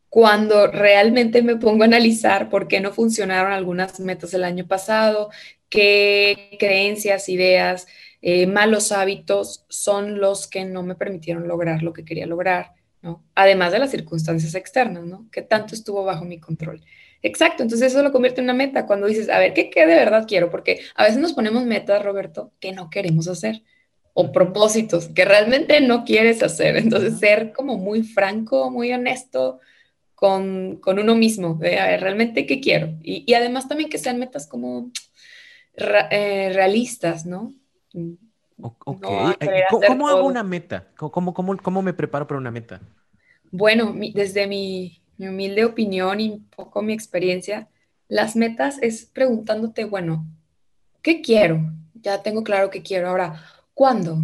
[0.09, 5.29] Cuando realmente me pongo a analizar por qué no funcionaron algunas metas el año pasado,
[5.69, 7.87] qué creencias, ideas,
[8.21, 12.76] eh, malos hábitos son los que no me permitieron lograr lo que quería lograr
[13.35, 15.27] Además de las circunstancias externas, ¿no?
[15.31, 16.83] Que tanto estuvo bajo mi control.
[17.21, 19.95] Exacto, entonces eso lo convierte en una meta cuando dices, a ver, ¿qué, ¿qué, de
[19.95, 20.49] verdad quiero?
[20.49, 23.63] Porque a veces nos ponemos metas, Roberto, que no queremos hacer,
[24.13, 26.77] o propósitos que realmente no quieres hacer.
[26.77, 29.59] Entonces, ser como muy franco, muy honesto
[30.15, 32.97] con, con uno mismo, de, a ver, realmente qué quiero.
[33.03, 34.91] Y, además también que sean metas como
[35.75, 37.53] eh, realistas, ¿no?
[38.59, 39.07] Ok.
[39.39, 40.87] Eh, ¿Cómo, hago una meta?
[40.95, 42.81] ¿Cómo, cómo, cómo me preparo para una meta?
[43.51, 47.69] Bueno, desde mi, humilde opinión y un poco mi experiencia,
[48.07, 50.25] las metas es preguntándote, bueno,
[51.01, 51.71] ¿qué quiero?
[51.95, 53.09] Ya tengo claro qué quiero.
[53.09, 53.43] Ahora,
[53.73, 54.17] ¿cuándo?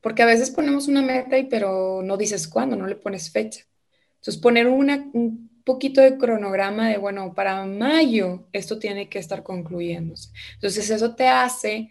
[0.00, 3.64] Porque a veces ponemos una meta y pero no dices cuándo, no le pones fecha.
[4.16, 9.42] Entonces, poner una, un poquito de cronograma de, bueno, para mayo esto tiene que estar
[9.42, 10.30] concluyéndose.
[10.54, 11.90] Entonces, eso te hace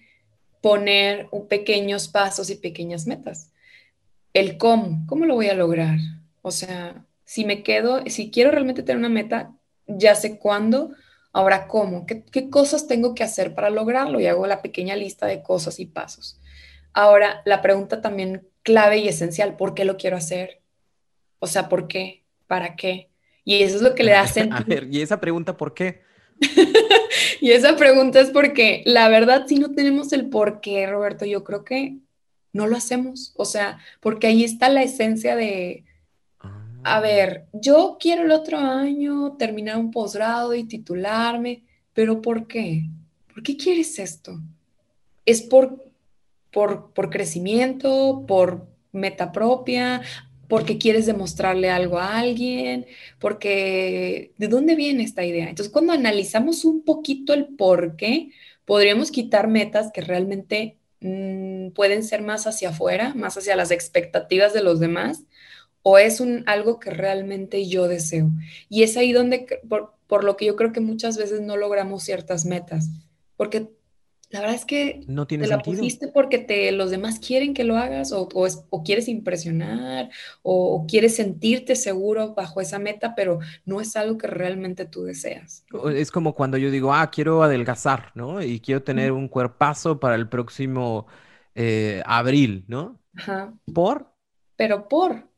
[0.67, 3.53] poner pequeños pasos y pequeñas metas.
[4.34, 5.97] El cómo, ¿cómo lo voy a lograr?
[6.41, 9.53] O sea, si me quedo, si quiero realmente tener una meta,
[9.88, 10.91] ya sé cuándo,
[11.32, 15.25] ahora cómo, qué, qué cosas tengo que hacer para lograrlo y hago la pequeña lista
[15.25, 16.38] de cosas y pasos.
[16.91, 20.60] Ahora, la pregunta también clave y esencial, ¿por qué lo quiero hacer?
[21.39, 22.25] O sea, ¿por qué?
[22.45, 23.10] ¿Para qué?
[23.45, 24.58] Y eso es lo que le da sentido.
[24.58, 26.01] A ver, ¿y esa pregunta por qué?
[27.41, 31.43] y esa pregunta es porque la verdad, si no tenemos el por qué, Roberto, yo
[31.43, 31.97] creo que
[32.53, 33.34] no lo hacemos.
[33.38, 35.86] O sea, porque ahí está la esencia de,
[36.88, 36.99] a ah.
[37.01, 42.84] ver, yo quiero el otro año terminar un posgrado y titularme, pero ¿por qué?
[43.34, 44.39] ¿Por qué quieres esto?
[45.25, 45.84] ¿Es por,
[46.51, 50.01] por, por crecimiento, por meta propia?
[50.47, 52.86] Porque quieres demostrarle algo a alguien,
[53.19, 55.49] porque ¿de dónde viene esta idea?
[55.49, 58.31] Entonces, cuando analizamos un poquito el por qué,
[58.65, 64.53] podríamos quitar metas que realmente mm, pueden ser más hacia afuera, más hacia las expectativas
[64.53, 65.23] de los demás,
[65.83, 68.29] o es un, algo que realmente yo deseo.
[68.69, 72.03] Y es ahí donde, por, por lo que yo creo que muchas veces no logramos
[72.03, 72.89] ciertas metas,
[73.38, 73.69] porque
[74.29, 77.63] la verdad es que no tiene te la pusiste porque te, los demás quieren que
[77.63, 80.09] lo hagas o, o, quieres impresionar
[80.41, 85.65] o, quieres sentirte seguro bajo esa meta, pero no es algo que realmente tú deseas.
[85.93, 88.41] Es como cuando yo digo, ah, quiero adelgazar, ¿no?
[88.41, 91.07] Y quiero tener un cuerpazo para el próximo
[91.55, 92.99] eh, abril, ¿no?
[93.15, 93.53] Ajá.
[93.73, 94.13] ¿Por?
[94.57, 95.29] Pero por,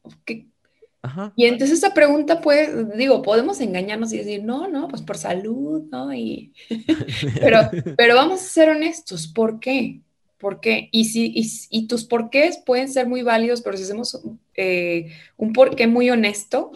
[1.02, 5.18] ¿qué, y entonces esa pregunta, pues, digo, podemos engañarnos y decir, no, no, pues por
[5.18, 6.14] salud, ¿no?
[6.14, 6.54] Y,
[7.40, 10.02] pero, pero vamos a ser honestos, ¿por qué?
[10.38, 10.90] ¿Por qué?
[10.92, 11.34] Y, si,
[11.70, 14.22] y, tus porqués pueden ser muy válidos, pero si hacemos
[14.56, 16.72] eh, un porqué muy honesto,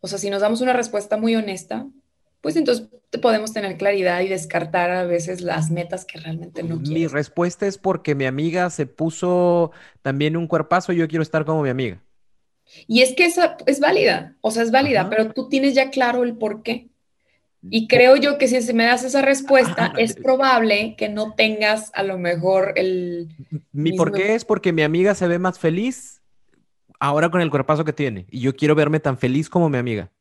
[0.00, 1.86] o sea, si nos damos una respuesta muy honesta,
[2.40, 2.88] pues entonces
[3.20, 6.94] podemos tener claridad y descartar a veces las metas que realmente no quieren.
[6.94, 11.44] Mi respuesta es porque mi amiga se puso también un cuerpazo y yo quiero estar
[11.44, 12.02] como mi amiga.
[12.86, 16.22] Y es que esa es válida, o sea, es válida, pero tú tienes ya claro
[16.22, 16.88] el por qué.
[17.70, 22.02] Y creo yo que si me das esa respuesta, es probable que no tengas a
[22.02, 23.28] lo mejor el...
[23.72, 26.22] Mi por qué es porque mi amiga se ve más feliz
[27.00, 28.26] ahora con el cuerpazo que tiene.
[28.30, 30.12] Y yo quiero verme tan feliz como mi amiga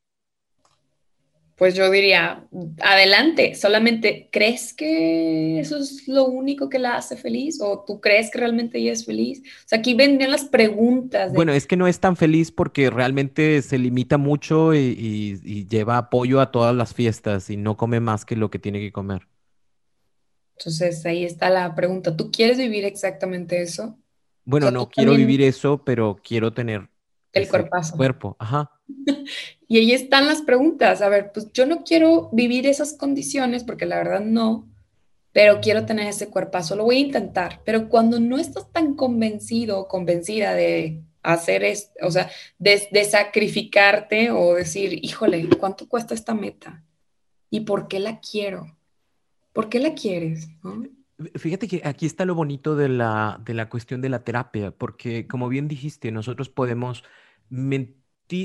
[1.58, 2.48] pues yo diría,
[2.82, 8.30] adelante, solamente crees que eso es lo único que la hace feliz o tú crees
[8.30, 9.42] que realmente ella es feliz.
[9.42, 11.34] O sea, aquí vendrían las preguntas.
[11.34, 16.42] Bueno, es que no es tan feliz porque realmente se limita mucho y, lleva apoyo
[16.42, 19.28] a todas las fiestas y no come más que lo que tiene que comer.
[20.60, 23.98] Entonces ahí está la pregunta, ¿tú quieres vivir exactamente eso?
[24.46, 26.88] Bueno, no quiero vivir eso, pero quiero tener
[27.34, 27.98] el cuerpazo.
[27.98, 28.77] Cuerpo, ajá.
[29.68, 31.02] y ahí están las preguntas.
[31.02, 34.68] A ver, pues yo no quiero vivir esas condiciones porque la verdad no,
[35.32, 36.76] pero quiero tener ese cuerpazo.
[36.76, 37.62] Lo voy a intentar.
[37.66, 43.04] Pero cuando no estás tan convencido o convencida de hacer esto, o sea, de, de
[43.04, 46.84] sacrificarte o decir, híjole, ¿cuánto cuesta esta meta?
[47.50, 48.78] ¿Y por qué la quiero?
[49.54, 50.48] ¿Por qué la quieres?
[51.36, 55.26] Fíjate que aquí está lo bonito de la, de la cuestión de la terapia, porque
[55.28, 57.04] como bien dijiste, nosotros podemos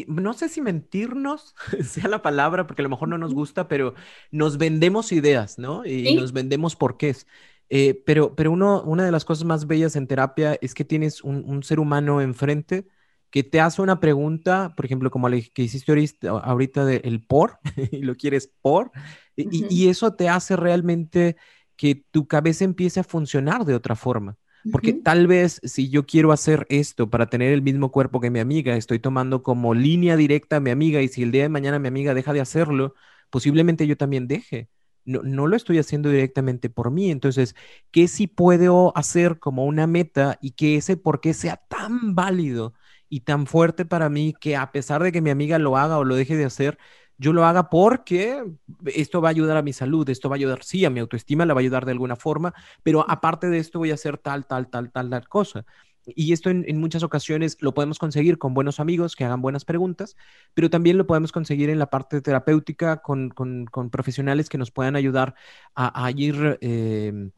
[0.07, 3.95] no sé si mentirnos sea la palabra, porque a lo mejor no nos gusta, pero
[4.31, 5.85] nos vendemos ideas, ¿no?
[5.85, 7.27] Y nos vendemos porqués.
[7.75, 11.23] Eh, pero pero uno, una de las cosas más bellas en terapia es que tienes
[11.23, 12.87] un, ser humano enfrente
[13.31, 15.91] que te hace una pregunta, por ejemplo, como la que hiciste
[16.29, 17.59] ahorita, del el por,
[17.91, 18.93] y lo quieres por,
[19.37, 21.37] y, eso te hace realmente
[21.77, 24.37] que tu cabeza empiece a funcionar de otra forma.
[24.71, 28.39] Porque tal vez si yo quiero hacer esto para tener el mismo cuerpo que mi
[28.41, 31.79] amiga, estoy tomando como línea directa a mi amiga y si el día de mañana
[31.79, 32.95] mi amiga deja de hacerlo,
[33.31, 34.69] posiblemente yo también deje.
[35.05, 37.11] No, no lo estoy haciendo directamente por mí.
[37.11, 37.55] Entonces,
[37.91, 42.73] ¿qué sí puedo hacer como una meta y que ese por qué sea tan válido
[43.09, 46.05] y tan fuerte para mí que a pesar de que mi amiga lo haga o
[46.05, 46.79] lo deje de hacer,
[47.19, 48.45] yo lo haga porque
[48.87, 51.47] esto va a ayudar a mi salud, esto va a ayudar, sí, a mi autoestima,
[51.47, 54.47] la va a ayudar de alguna forma, pero aparte de esto voy a hacer tal,
[54.47, 55.65] tal, tal, tal, tal cosa.
[56.05, 60.17] Y esto en, muchas ocasiones lo podemos conseguir con buenos amigos que hagan buenas preguntas,
[60.53, 64.97] pero también lo podemos conseguir en la parte terapéutica con, con, profesionales que nos puedan
[64.97, 65.35] ayudar
[65.77, 67.31] a, ir em,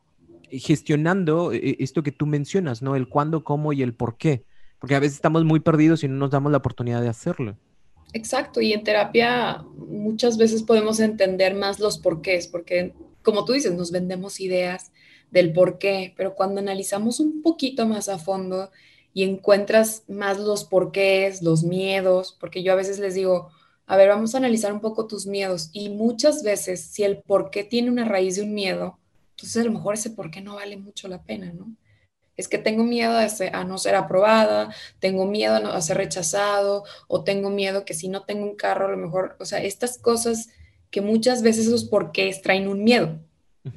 [0.50, 2.96] gestionando eh, esto que tú mencionas, ¿no?
[2.96, 4.44] El cuándo, cómo y el por qué.
[4.78, 7.56] Porque a veces estamos muy perdidos y no nos damos la oportunidad de hacerlo.
[8.14, 13.74] Exacto, y en terapia muchas veces podemos entender más los porqués, porque como tú dices,
[13.74, 14.92] nos vendemos ideas
[15.32, 18.70] del por qué, pero cuando analizamos un poquito más a fondo
[19.12, 23.50] y encuentras más los porqués, los miedos, porque yo a veces les digo,
[23.86, 27.50] a ver, vamos a analizar un poco tus miedos y muchas veces si el por
[27.50, 28.98] qué tiene una raíz de un miedo,
[29.30, 31.74] entonces a lo mejor ese por qué no vale mucho la pena, ¿no?
[32.36, 37.50] Es que tengo miedo a, no ser aprobada, tengo miedo a, ser rechazado o tengo
[37.50, 40.48] miedo que si no tengo un carro, a lo mejor, o sea, estas cosas
[40.90, 43.18] que muchas veces esos porqués traen un miedo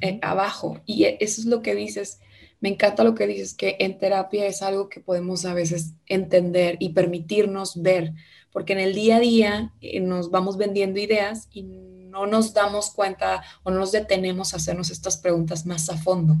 [0.00, 0.80] eh, abajo.
[0.86, 2.20] Y e, eso es lo que dices.
[2.60, 6.76] Me encanta lo que dices, que en terapia es algo que podemos a veces entender
[6.80, 8.12] y permitirnos ver,
[8.58, 12.90] porque en el día a día eh, nos vamos vendiendo ideas y no nos damos
[12.90, 16.36] cuenta o no nos detenemos a hacernos estas preguntas más a fondo.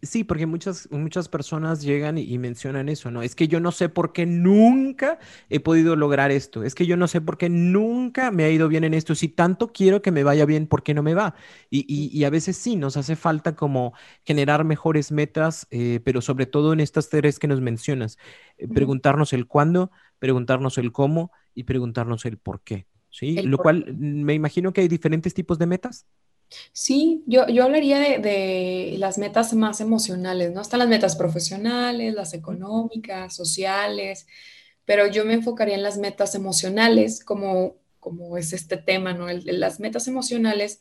[0.00, 3.20] Sí, porque muchas, muchas personas llegan y, mencionan eso, ¿no?
[3.20, 5.18] Es que yo no sé por qué nunca
[5.50, 8.66] he podido lograr esto, es que yo no sé por qué nunca me ha ido
[8.68, 11.34] bien en esto, si tanto quiero que me vaya bien, ¿por qué no me va?
[11.68, 13.92] Y, a veces sí, nos hace falta como
[14.24, 18.16] generar mejores metas, eh, pero sobre todo en estas tres que nos mencionas,
[18.56, 22.86] eh, preguntarnos el cuándo, preguntarnos el cómo y preguntarnos el por qué.
[23.10, 23.42] ¿sí?
[23.42, 26.06] Lo cual mm, me imagino que hay diferentes tipos de metas.
[26.72, 30.60] Sí, yo, yo hablaría de, las metas más emocionales, ¿no?
[30.60, 34.26] Están las metas profesionales, las económicas, sociales,
[34.84, 39.28] pero yo me enfocaría en las metas emocionales, como, como es este tema, ¿no?
[39.28, 40.80] las metas emocionales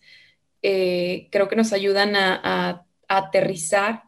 [0.61, 4.03] eh, creo que nos ayudan a, aterrizar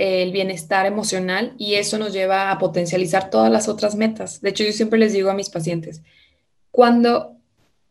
[0.00, 4.40] el bienestar emocional y eso nos lleva a potencializar todas las otras metas.
[4.40, 6.00] De hecho, yo siempre les digo a mis pacientes,
[6.70, 7.36] cuando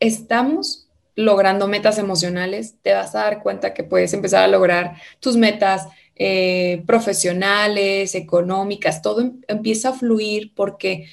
[0.00, 5.36] estamos logrando metas emocionales, te vas a dar cuenta que puedes empezar a lograr tus
[5.36, 11.06] metas eh, profesionales, económicas, todo em, empieza a fluir porque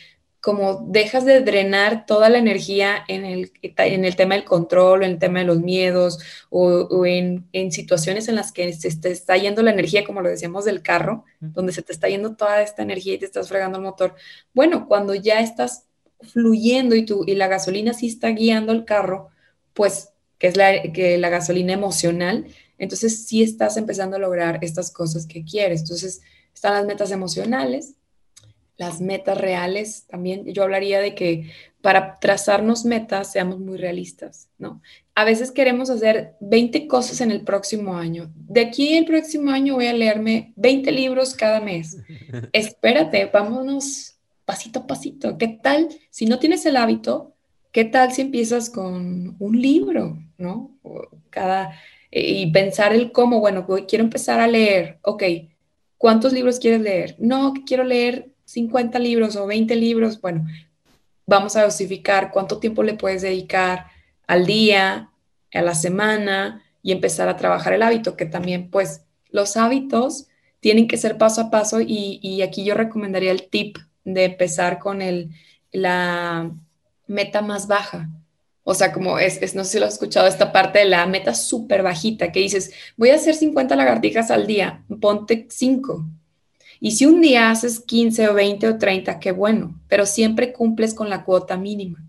[0.48, 5.12] como dejas de drenar toda la energía en el, en el tema del control, en
[5.12, 9.36] el tema de los miedos o, en, en, situaciones en las que se te está
[9.36, 12.82] yendo la energía, como lo decíamos del carro, donde se te está yendo toda esta
[12.82, 14.16] energía y te estás fregando el motor.
[14.54, 15.84] Bueno, cuando ya estás
[16.22, 19.28] fluyendo y, tú, y la gasolina sí está guiando el carro,
[19.74, 24.92] pues que es la, que la gasolina emocional, entonces sí estás empezando a lograr estas
[24.92, 25.82] cosas que quieres.
[25.82, 26.22] Entonces
[26.54, 27.97] están las metas emocionales,
[28.78, 30.46] las metas reales también.
[30.46, 34.82] Yo hablaría de que para trazarnos metas seamos muy realistas, ¿no?
[35.16, 38.32] A veces queremos hacer 20 cosas en el próximo año.
[38.36, 41.98] De aquí el próximo año voy a leerme 20 libros cada mes.
[42.54, 45.38] Espérate, vámonos pasito a pasito.
[45.38, 47.34] ¿Qué tal si no tienes el hábito?
[47.72, 50.72] ¿Qué tal si empiezas con un libro, ¿no?
[51.30, 51.74] Cada,
[52.12, 55.24] eh, y pensar el cómo, bueno, quiero empezar a leer, ok,
[55.98, 57.16] ¿cuántos libros quieres leer?
[57.20, 60.48] No, quiero leer 50 libros o 20 libros, bueno,
[61.26, 63.88] vamos a dosificar cuánto tiempo le puedes dedicar
[64.26, 65.12] al día,
[65.54, 70.28] a la semana y empezar a trabajar el hábito, que también pues los hábitos
[70.62, 74.80] tienen que ser paso a paso y, y aquí yo recomendaría el tip de empezar
[74.80, 75.32] con el,
[75.72, 76.50] la
[77.08, 78.10] meta más baja.
[78.64, 81.34] O sea, como es, no sé si lo has escuchado, esta parte de la meta
[81.34, 86.06] súper bajita, que dices, voy a hacer 50 lagartijas al día, ponte 5.
[86.80, 90.94] Y si un día haces 15 o 20 o 30, qué bueno, pero siempre cumples
[90.94, 92.04] con la cuota mínima.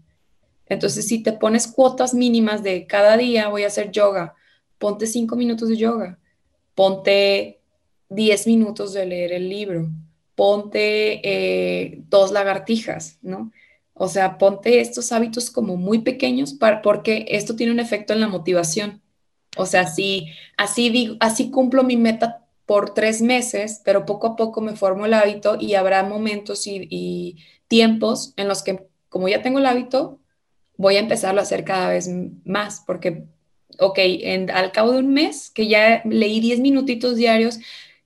[0.66, 4.35] Entonces, si te pones cuotas mínimas de cada día voy a hacer yoga,
[4.79, 6.19] ponte 5 minutos de yoga,
[6.75, 7.61] ponte
[8.11, 9.89] 10 minutos de leer el libro,
[10.35, 13.51] ponte eh, dos lagartijas, ¿no?
[13.95, 18.29] O sea, ponte estos hábitos como muy pequeños porque esto tiene un efecto en la
[18.29, 19.03] motivación.
[19.57, 24.37] O sea, si así, digo, así cumplo mi meta por tres meses, pero poco a
[24.37, 29.41] poco me formo el hábito y habrá momentos y, tiempos en los que, como ya
[29.41, 30.21] tengo el hábito,
[30.77, 32.11] voy a empezarlo a hacer cada vez
[32.45, 33.25] más, porque,
[33.79, 33.99] ok,
[34.53, 37.59] al cabo de un mes que ya leí 10 minutitos diarios,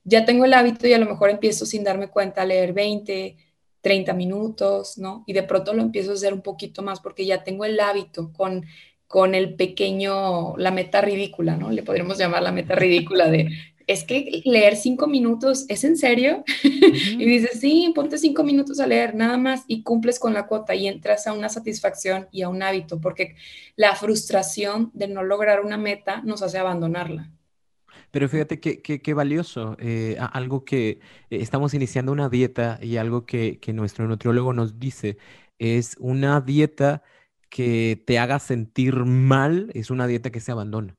[0.05, 3.37] ya tengo el hábito y a lo mejor empiezo sin darme cuenta a leer 20,
[3.81, 5.25] 30 minutos, ¿no?
[5.27, 8.33] Y de pronto lo empiezo a hacer un poquito más porque ya tengo el hábito
[8.33, 8.65] con,
[9.09, 11.71] con el pequeño, la meta ridícula, ¿no?
[11.71, 13.51] Le podríamos llamar la meta ridícula de,
[13.87, 16.45] es que leer cinco minutos, ¿es en serio?
[16.63, 20.75] y dices, sí, ponte cinco minutos a leer, nada más, y cumples con la cuota
[20.75, 23.37] y entras a una satisfacción y a un hábito, porque
[23.77, 27.31] la frustración de no lograr una meta nos hace abandonarla.
[28.11, 30.99] Pero fíjate qué valioso, eh, algo que eh,
[31.31, 35.17] estamos iniciando una dieta y algo que, que nuestro nutriólogo nos dice
[35.59, 37.03] es una dieta
[37.49, 40.97] que te haga sentir mal, es una dieta que se abandona.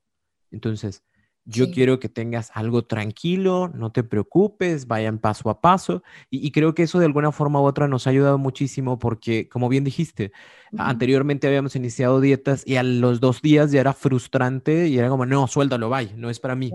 [0.50, 1.02] Entonces,
[1.46, 6.02] yo quiero que tengas algo tranquilo, no te preocupes, vayan paso a paso.
[6.30, 9.68] Y, creo que eso de alguna forma u otra nos ha ayudado muchísimo porque, como
[9.68, 10.32] bien dijiste,
[10.78, 15.26] anteriormente habíamos iniciado dietas y a los dos días ya era frustrante y era como,
[15.26, 16.72] no, suéltalo, vaya, no es para mí.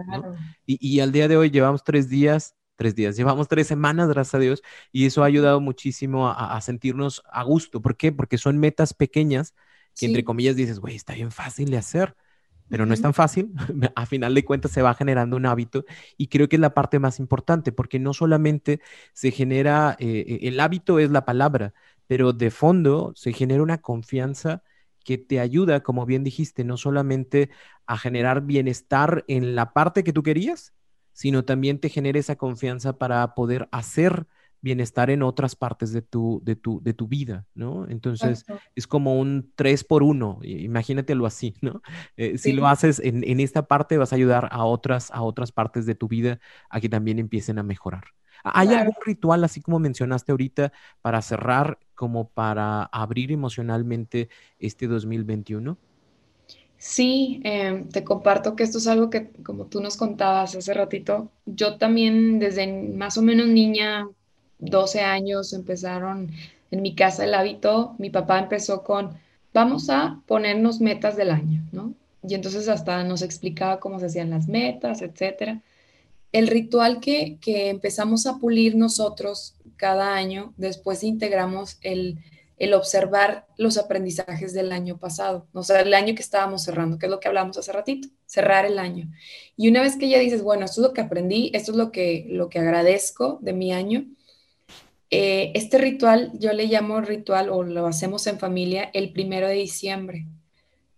[0.66, 4.40] Y, al día de hoy llevamos tres días, tres días, llevamos tres semanas, gracias a
[4.40, 4.62] Dios,
[4.92, 7.82] y eso ha ayudado muchísimo a, sentirnos a gusto.
[7.82, 8.12] ¿Por qué?
[8.12, 9.56] Porque son metas pequeñas
[9.96, 12.16] que, entre comillas, dices, güey, está bien fácil de hacer
[12.70, 13.52] pero no es tan fácil.
[13.96, 15.86] A final de cuentas se va generando un hábito
[16.18, 18.82] y creo que es la parte más importante porque no solamente
[19.14, 21.74] se genera, eh, eh, el hábito es la palabra,
[22.08, 24.64] pero de fondo se genera una confianza
[25.04, 27.50] que te ayuda, como bien dijiste, no solamente
[27.88, 30.74] a generar bienestar en la parte que tú querías,
[31.14, 34.28] sino también te genera esa confianza para poder hacer
[34.62, 37.88] bienestar en otras partes de tu, de tu, de tu vida, ¿no?
[37.88, 38.46] Entonces,
[38.76, 41.82] es como un tres por uno, imagínatelo así, ¿no?
[42.18, 45.52] Eh, si lo haces en, en, esta parte, vas a ayudar a otras, a otras
[45.52, 46.40] partes de tu vida
[46.70, 48.06] a que también empiecen a mejorar.
[48.44, 54.30] ¿Hay algún ritual, así como mencionaste ahorita, para cerrar, como para abrir emocionalmente
[54.60, 55.78] este 2021?
[56.78, 61.30] Sí, em, te comparto que esto es algo que, como tú nos contabas hace ratito,
[61.46, 64.08] yo también desde más o menos niña
[64.60, 66.32] 12 años empezaron
[66.72, 69.18] en mi casa el hábito, mi papá empezó con,
[69.54, 71.94] vamos a ponernos metas del año, ¿no?
[72.22, 75.62] Y entonces hasta nos explicaba cómo se hacían las metas, etcétera.
[76.32, 82.20] El ritual que, que empezamos a pulir nosotros cada año, después integramos el,
[82.60, 87.06] el observar los aprendizajes del año pasado, o sea, el año que estábamos cerrando, que
[87.06, 89.10] es lo que hablamos hace ratito, cerrar el año.
[89.56, 91.92] Y una vez que ya dices, bueno, esto es lo que aprendí, esto es lo
[91.92, 94.06] que, lo que agradezco de mi año,
[95.12, 99.56] eh, este ritual yo le llamo ritual o lo hacemos en familia el primero de
[99.56, 100.26] diciembre.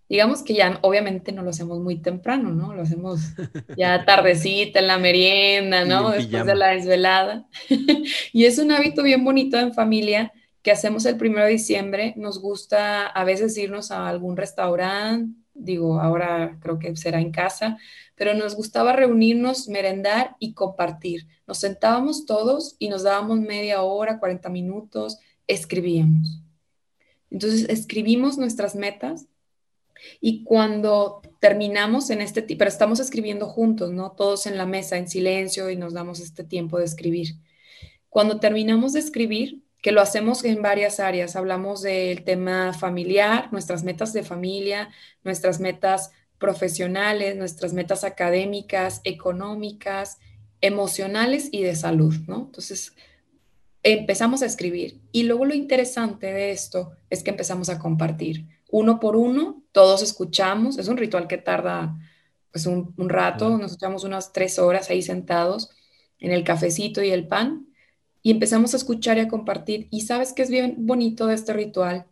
[0.09, 2.73] Digamos que ya obviamente no lo hacemos muy temprano, ¿no?
[2.73, 3.21] Lo hacemos
[3.77, 6.09] ya tardecita en la merienda, ¿no?
[6.09, 7.45] Después de la desvelada.
[8.33, 12.13] y es un hábito bien bonito en familia que hacemos el primero de diciembre.
[12.17, 17.77] Nos gusta a veces irnos a algún restaurante, digo, ahora creo que será en casa,
[18.21, 21.25] pero nos gustaba reunirnos, merendar y compartir.
[21.47, 25.17] Nos sentábamos todos y nos dábamos media hora, 40 minutos,
[25.47, 26.39] escribíamos.
[27.31, 29.25] Entonces, escribimos nuestras metas
[30.19, 34.11] y cuando terminamos en este, pero estamos escribiendo juntos, ¿no?
[34.11, 37.37] Todos en la mesa, en silencio y nos damos este tiempo de escribir.
[38.07, 41.35] Cuando terminamos de escribir, que lo hacemos en varias áreas.
[41.35, 44.89] Hablamos del tema familiar, nuestras metas de familia,
[45.23, 46.11] nuestras metas
[46.41, 50.17] profesionales, nuestras metas académicas, económicas,
[50.59, 52.47] emocionales y de salud, ¿no?
[52.47, 52.93] Entonces,
[53.83, 58.47] empezamos a escribir y luego lo interesante de esto es que empezamos a compartir.
[58.69, 61.95] Uno por uno, todos escuchamos, es un ritual que tarda
[62.51, 65.69] pues un, un rato, nos echamos unas tres horas ahí sentados
[66.19, 67.67] en el cafecito y el pan
[68.21, 69.87] y empezamos a escuchar y a compartir.
[69.89, 72.05] Y sabes que es bien bonito de este ritual,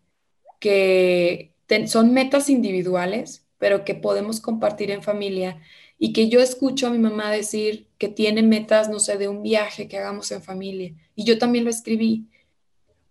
[0.59, 1.53] que
[1.87, 5.61] son metas individuales, pero que podemos compartir en familia
[5.99, 9.43] y que yo escucho a mi mamá decir que tiene metas, no sé, de un
[9.43, 10.93] viaje que hagamos en familia.
[11.13, 12.25] Y yo también lo escribí.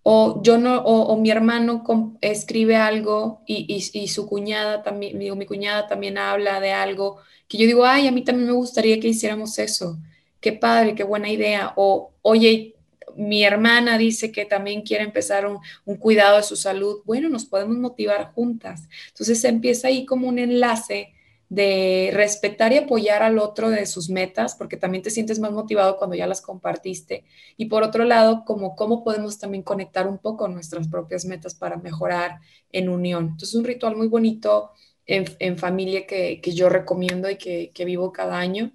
[0.03, 1.85] O yo no, o, mi hermano
[2.23, 7.59] escribe algo y, y, su cuñada también, digo, mi cuñada también habla de algo que
[7.59, 9.99] yo digo, ay, a mí también me gustaría que hiciéramos eso.
[10.41, 11.75] Qué padre, qué buena idea.
[11.77, 12.75] O, oye,
[13.19, 17.77] mi hermana dice que también quiere empezar un, cuidado de su salud, bueno, nos podemos
[17.77, 18.89] motivar juntas.
[19.09, 21.15] Entonces empieza ahí como un enlace
[21.49, 25.97] de respetar y apoyar al otro de sus metas, porque también te sientes más motivado
[25.97, 27.25] cuando ya las compartiste.
[27.57, 31.77] Y por otro lado, como cómo podemos también conectar un poco nuestras propias metas para
[31.77, 32.41] mejorar
[32.71, 33.25] en unión.
[33.25, 34.73] Entonces, es un ritual muy bonito
[35.09, 38.71] en, familia que, yo recomiendo y que, vivo cada año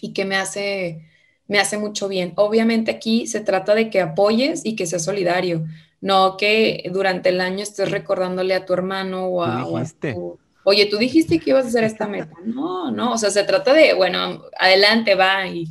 [0.00, 1.08] y que me hace,
[1.52, 2.32] me hace mucho bien.
[2.36, 5.66] Obviamente aquí se trata de que apoyes y que seas solidario,
[6.00, 10.38] no que durante el año estés recordándole a tu hermano o a, o a tu
[10.64, 12.34] oye, tú dijiste que ibas a hacer esta meta.
[12.46, 15.68] No, no, o sea, se trata de, bueno, adelante va y,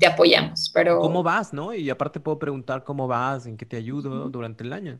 [0.00, 0.98] te apoyamos, pero...
[0.98, 1.72] ¿Cómo vas, no?
[1.72, 4.98] Y aparte puedo preguntar cómo vas, en qué te ayudo durante el año.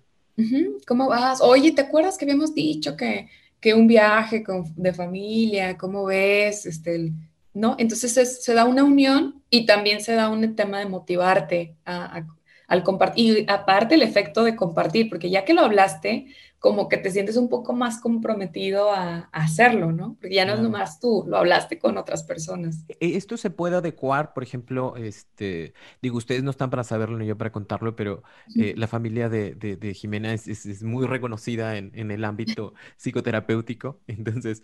[0.86, 1.40] ¿Cómo vas?
[1.40, 3.28] Oye, ¿te acuerdas que habíamos dicho que,
[3.60, 4.44] que un viaje
[4.76, 6.66] de familia, cómo ves?
[6.66, 7.12] Este,
[7.53, 7.74] ¿No?
[7.78, 13.38] Entonces se da una unión y también se da un tema de motivarte al compartir.
[13.38, 16.26] Y aparte el efecto de compartir, porque ya que lo hablaste,
[16.61, 20.16] como que te sientes un poco más comprometido a, hacerlo, ¿no?
[20.20, 22.84] Porque ya no es nomás tú, lo hablaste con otras personas.
[22.88, 25.72] E, e, esto se puede adecuar, por ejemplo, este,
[26.03, 28.22] digo, ustedes no están para saberlo ni yo para contarlo, pero
[28.57, 34.62] eh, la familia de, de, Jimena es, muy reconocida en, en, el ámbito psicoterapéutico, entonces...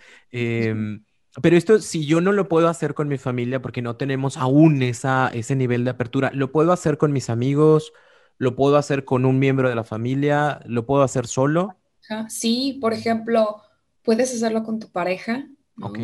[1.42, 4.82] pero esto, si yo no lo puedo hacer con mi familia porque no tenemos aún
[4.82, 7.92] esa, ese nivel de apertura, lo puedo hacer con mis amigos,
[8.38, 11.78] lo puedo hacer con un miembro de la familia, lo puedo hacer solo.
[12.28, 13.62] Sí, por ejemplo,
[14.02, 15.46] puedes hacerlo con tu pareja,
[15.80, 15.98] Ok.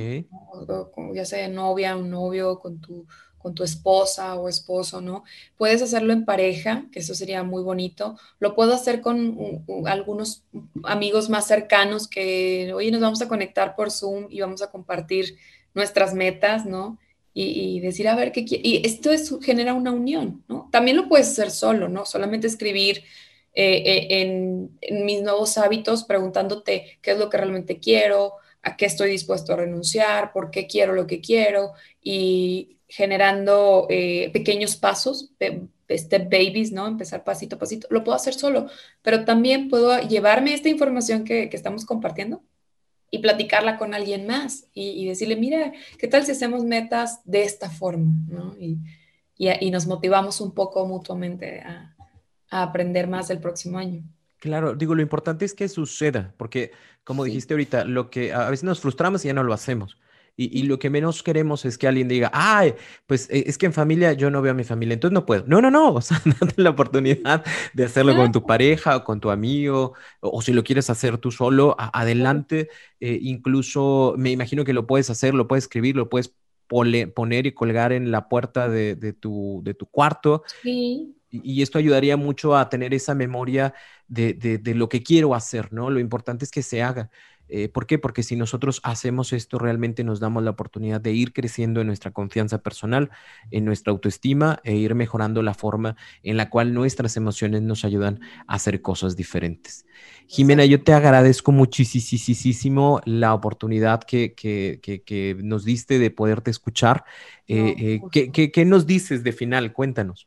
[1.14, 3.07] ya sea novia o novio, con tu,
[3.43, 5.24] con tu esposa o esposo, ¿no?
[5.57, 8.18] Puedes hacerlo en pareja, que eso sería muy bonito.
[8.38, 10.45] Lo puedo hacer con algunos
[10.84, 15.36] amigos más cercanos que, oye, nos vamos a conectar por Zoom y vamos a compartir
[15.74, 16.99] nuestras metas, ¿no?
[17.34, 18.68] Y, decir, a ver, ¿qué quiere?
[18.68, 20.68] Y esto es, genera una unión, ¿no?
[20.70, 22.05] También lo puedes hacer solo, ¿no?
[22.05, 23.05] Solamente escribir
[23.55, 28.86] eh, eh, en, mis nuevos hábitos, preguntándote qué es lo que realmente quiero, a qué
[28.86, 31.72] estoy dispuesto a renunciar, por qué quiero lo que quiero
[32.03, 35.32] y generando eh, pequeños pasos,
[35.88, 36.86] step babies, ¿no?
[36.86, 37.86] Empezar pasito a pasito.
[37.90, 38.66] Lo puedo hacer solo,
[39.01, 42.43] pero también puedo llevarme esta información que, estamos compartiendo
[43.11, 47.70] y platicarla con alguien más y, decirle, mira, ¿qué tal si hacemos metas de esta
[47.70, 48.12] forma?
[48.28, 48.55] ¿no?
[48.61, 48.78] Y,
[49.38, 51.97] y, nos motivamos un poco mutuamente a,
[52.51, 54.03] a aprender más el próximo año.
[54.38, 56.72] Claro, digo, lo importante es que suceda, porque
[57.05, 59.97] como dijiste ahorita, lo que a veces nos frustramos y ya no lo hacemos.
[60.37, 62.74] Y, lo que menos queremos es que alguien diga, ay,
[63.07, 65.45] pues e, es que en familia yo no veo a mi familia, entonces no puedo.
[65.47, 69.20] No, no, no, o sea, date la oportunidad de hacerlo con tu pareja o con
[69.20, 72.68] tu amigo, o, si lo quieres hacer tú solo, adelante.
[73.01, 76.35] Eh, incluso me imagino que lo puedes hacer, lo puedes escribir, lo puedes
[76.66, 80.43] poner y colgar en la puerta de, de, tu, de tu cuarto.
[80.62, 83.72] Sí y esto ayudaría mucho a tener esa memoria
[84.07, 85.89] de, lo que quiero hacer, ¿no?
[85.89, 87.11] Lo importante es que se haga.
[87.55, 87.98] Eh, ¿Por qué?
[87.98, 92.11] Porque si nosotros hacemos esto, realmente nos damos la oportunidad de ir creciendo en nuestra
[92.11, 93.11] confianza personal,
[93.50, 98.20] en nuestra autoestima e ir mejorando la forma en la cual nuestras emociones nos ayudan
[98.46, 99.84] a hacer cosas diferentes.
[100.28, 107.05] Jimena, yo te agradezco muchísimo la oportunidad que, nos diste de poderte escuchar.
[107.48, 109.74] Eh, eh, ¿qué nos dices de final?
[109.74, 110.26] Cuéntanos.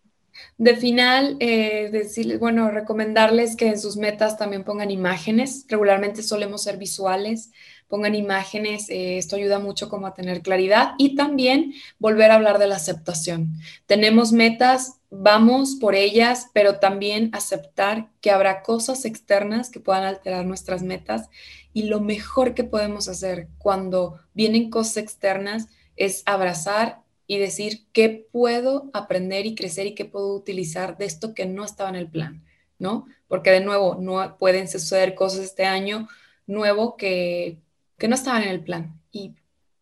[0.58, 5.66] De final, eh, decirles, bueno, recomendarles que en sus metas también pongan imágenes.
[5.68, 7.52] Regularmente solemos ser visuales,
[7.88, 8.90] pongan imágenes.
[8.90, 12.76] Eh, esto ayuda mucho como a tener claridad y también volver a hablar de la
[12.76, 13.54] aceptación.
[13.86, 20.46] Tenemos metas, vamos por ellas, pero también aceptar que habrá cosas externas que puedan alterar
[20.46, 21.30] nuestras metas
[21.74, 25.68] y lo mejor que podemos hacer cuando vienen cosas externas
[25.98, 31.34] es abrazar y decir qué puedo aprender y crecer y qué puedo utilizar de esto
[31.34, 32.44] que no estaba en el plan,
[32.78, 33.08] ¿no?
[33.28, 36.08] Porque de nuevo, no pueden suceder cosas este año
[36.48, 37.58] nuevo que,
[37.98, 39.00] que no estaban en el plan.
[39.12, 39.34] Y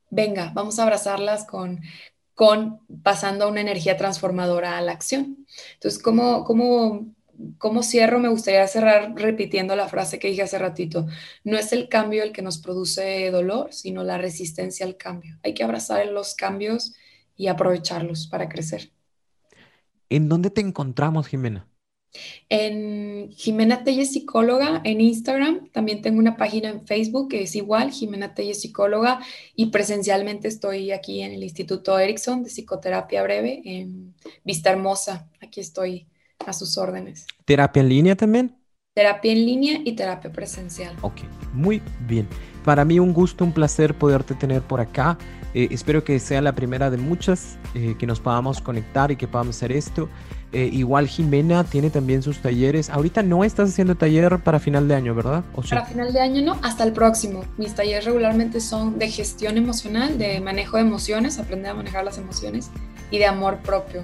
[0.10, 1.82] venga, vamos a abrazarlas con,
[2.34, 5.46] con pasando a una energía transformadora a la acción.
[5.74, 7.14] Entonces, ¿cómo, cómo,
[7.58, 8.20] cómo cierro?
[8.20, 11.08] Me gustaría cerrar repitiendo la frase que dije hace ratito.
[11.44, 15.38] No es el cambio el que nos produce dolor, sino la resistencia al cambio.
[15.44, 16.94] Hay que abrazar los cambios
[17.36, 18.92] y aprovecharlos para crecer.
[20.10, 21.68] ¿En dónde te encontramos, Jimena?
[22.48, 25.70] En Jimena Telle Psicóloga en Instagram.
[25.72, 29.20] También tengo una página en Facebook que es igual, Jimena Telle Psicóloga.
[29.56, 34.14] Y presencialmente estoy aquí en el Instituto Erickson de Psicoterapia Breve en
[34.44, 35.28] Vista Hermosa.
[35.42, 36.08] Aquí estoy
[36.46, 37.26] a sus órdenes.
[37.46, 38.64] ¿Terapia en línea también?
[38.94, 40.96] terapia en línea y terapia presencial.
[41.02, 41.22] Ok,
[41.54, 42.28] muy bien.
[42.64, 45.18] Para mí un gusto, un placer poderte tener por acá.
[45.54, 49.28] Eh, espero que sea la primera de muchas, eh, que nos podamos conectar y que
[49.28, 50.10] podamos hacer esto.
[50.52, 52.90] Eh, igual Jimena tiene también sus talleres.
[52.90, 55.44] Ahorita no estás haciendo taller para final de año, ¿verdad?
[55.68, 57.44] Para final de año no, hasta el próximo.
[57.58, 62.18] Mis talleres regularmente son de gestión emocional, de manejo de emociones, aprender a manejar las
[62.18, 62.70] emociones
[63.10, 64.04] y de amor propio.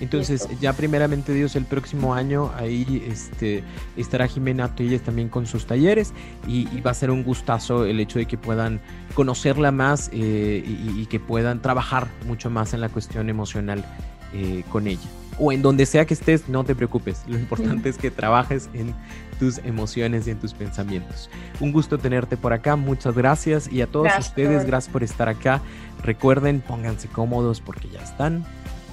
[0.00, 3.62] Entonces, ya primeramente Dios, el próximo año ahí este,
[3.96, 6.12] estará Jimena Tuyes también con sus talleres
[6.46, 8.80] y, va a ser un gustazo el hecho de que puedan
[9.14, 13.84] conocerla más eh, y, que puedan trabajar mucho más en la cuestión emocional
[14.32, 15.08] eh, con ella.
[15.38, 17.22] O en donde sea que estés, no te preocupes.
[17.26, 18.94] Lo importante es que trabajes en
[19.38, 21.30] tus emociones y en tus pensamientos.
[21.60, 22.76] Un gusto tenerte por acá.
[22.76, 23.70] Muchas gracias.
[23.72, 25.62] Y a todos ustedes, gracias por estar acá.
[26.02, 28.44] Recuerden, pónganse cómodos porque ya están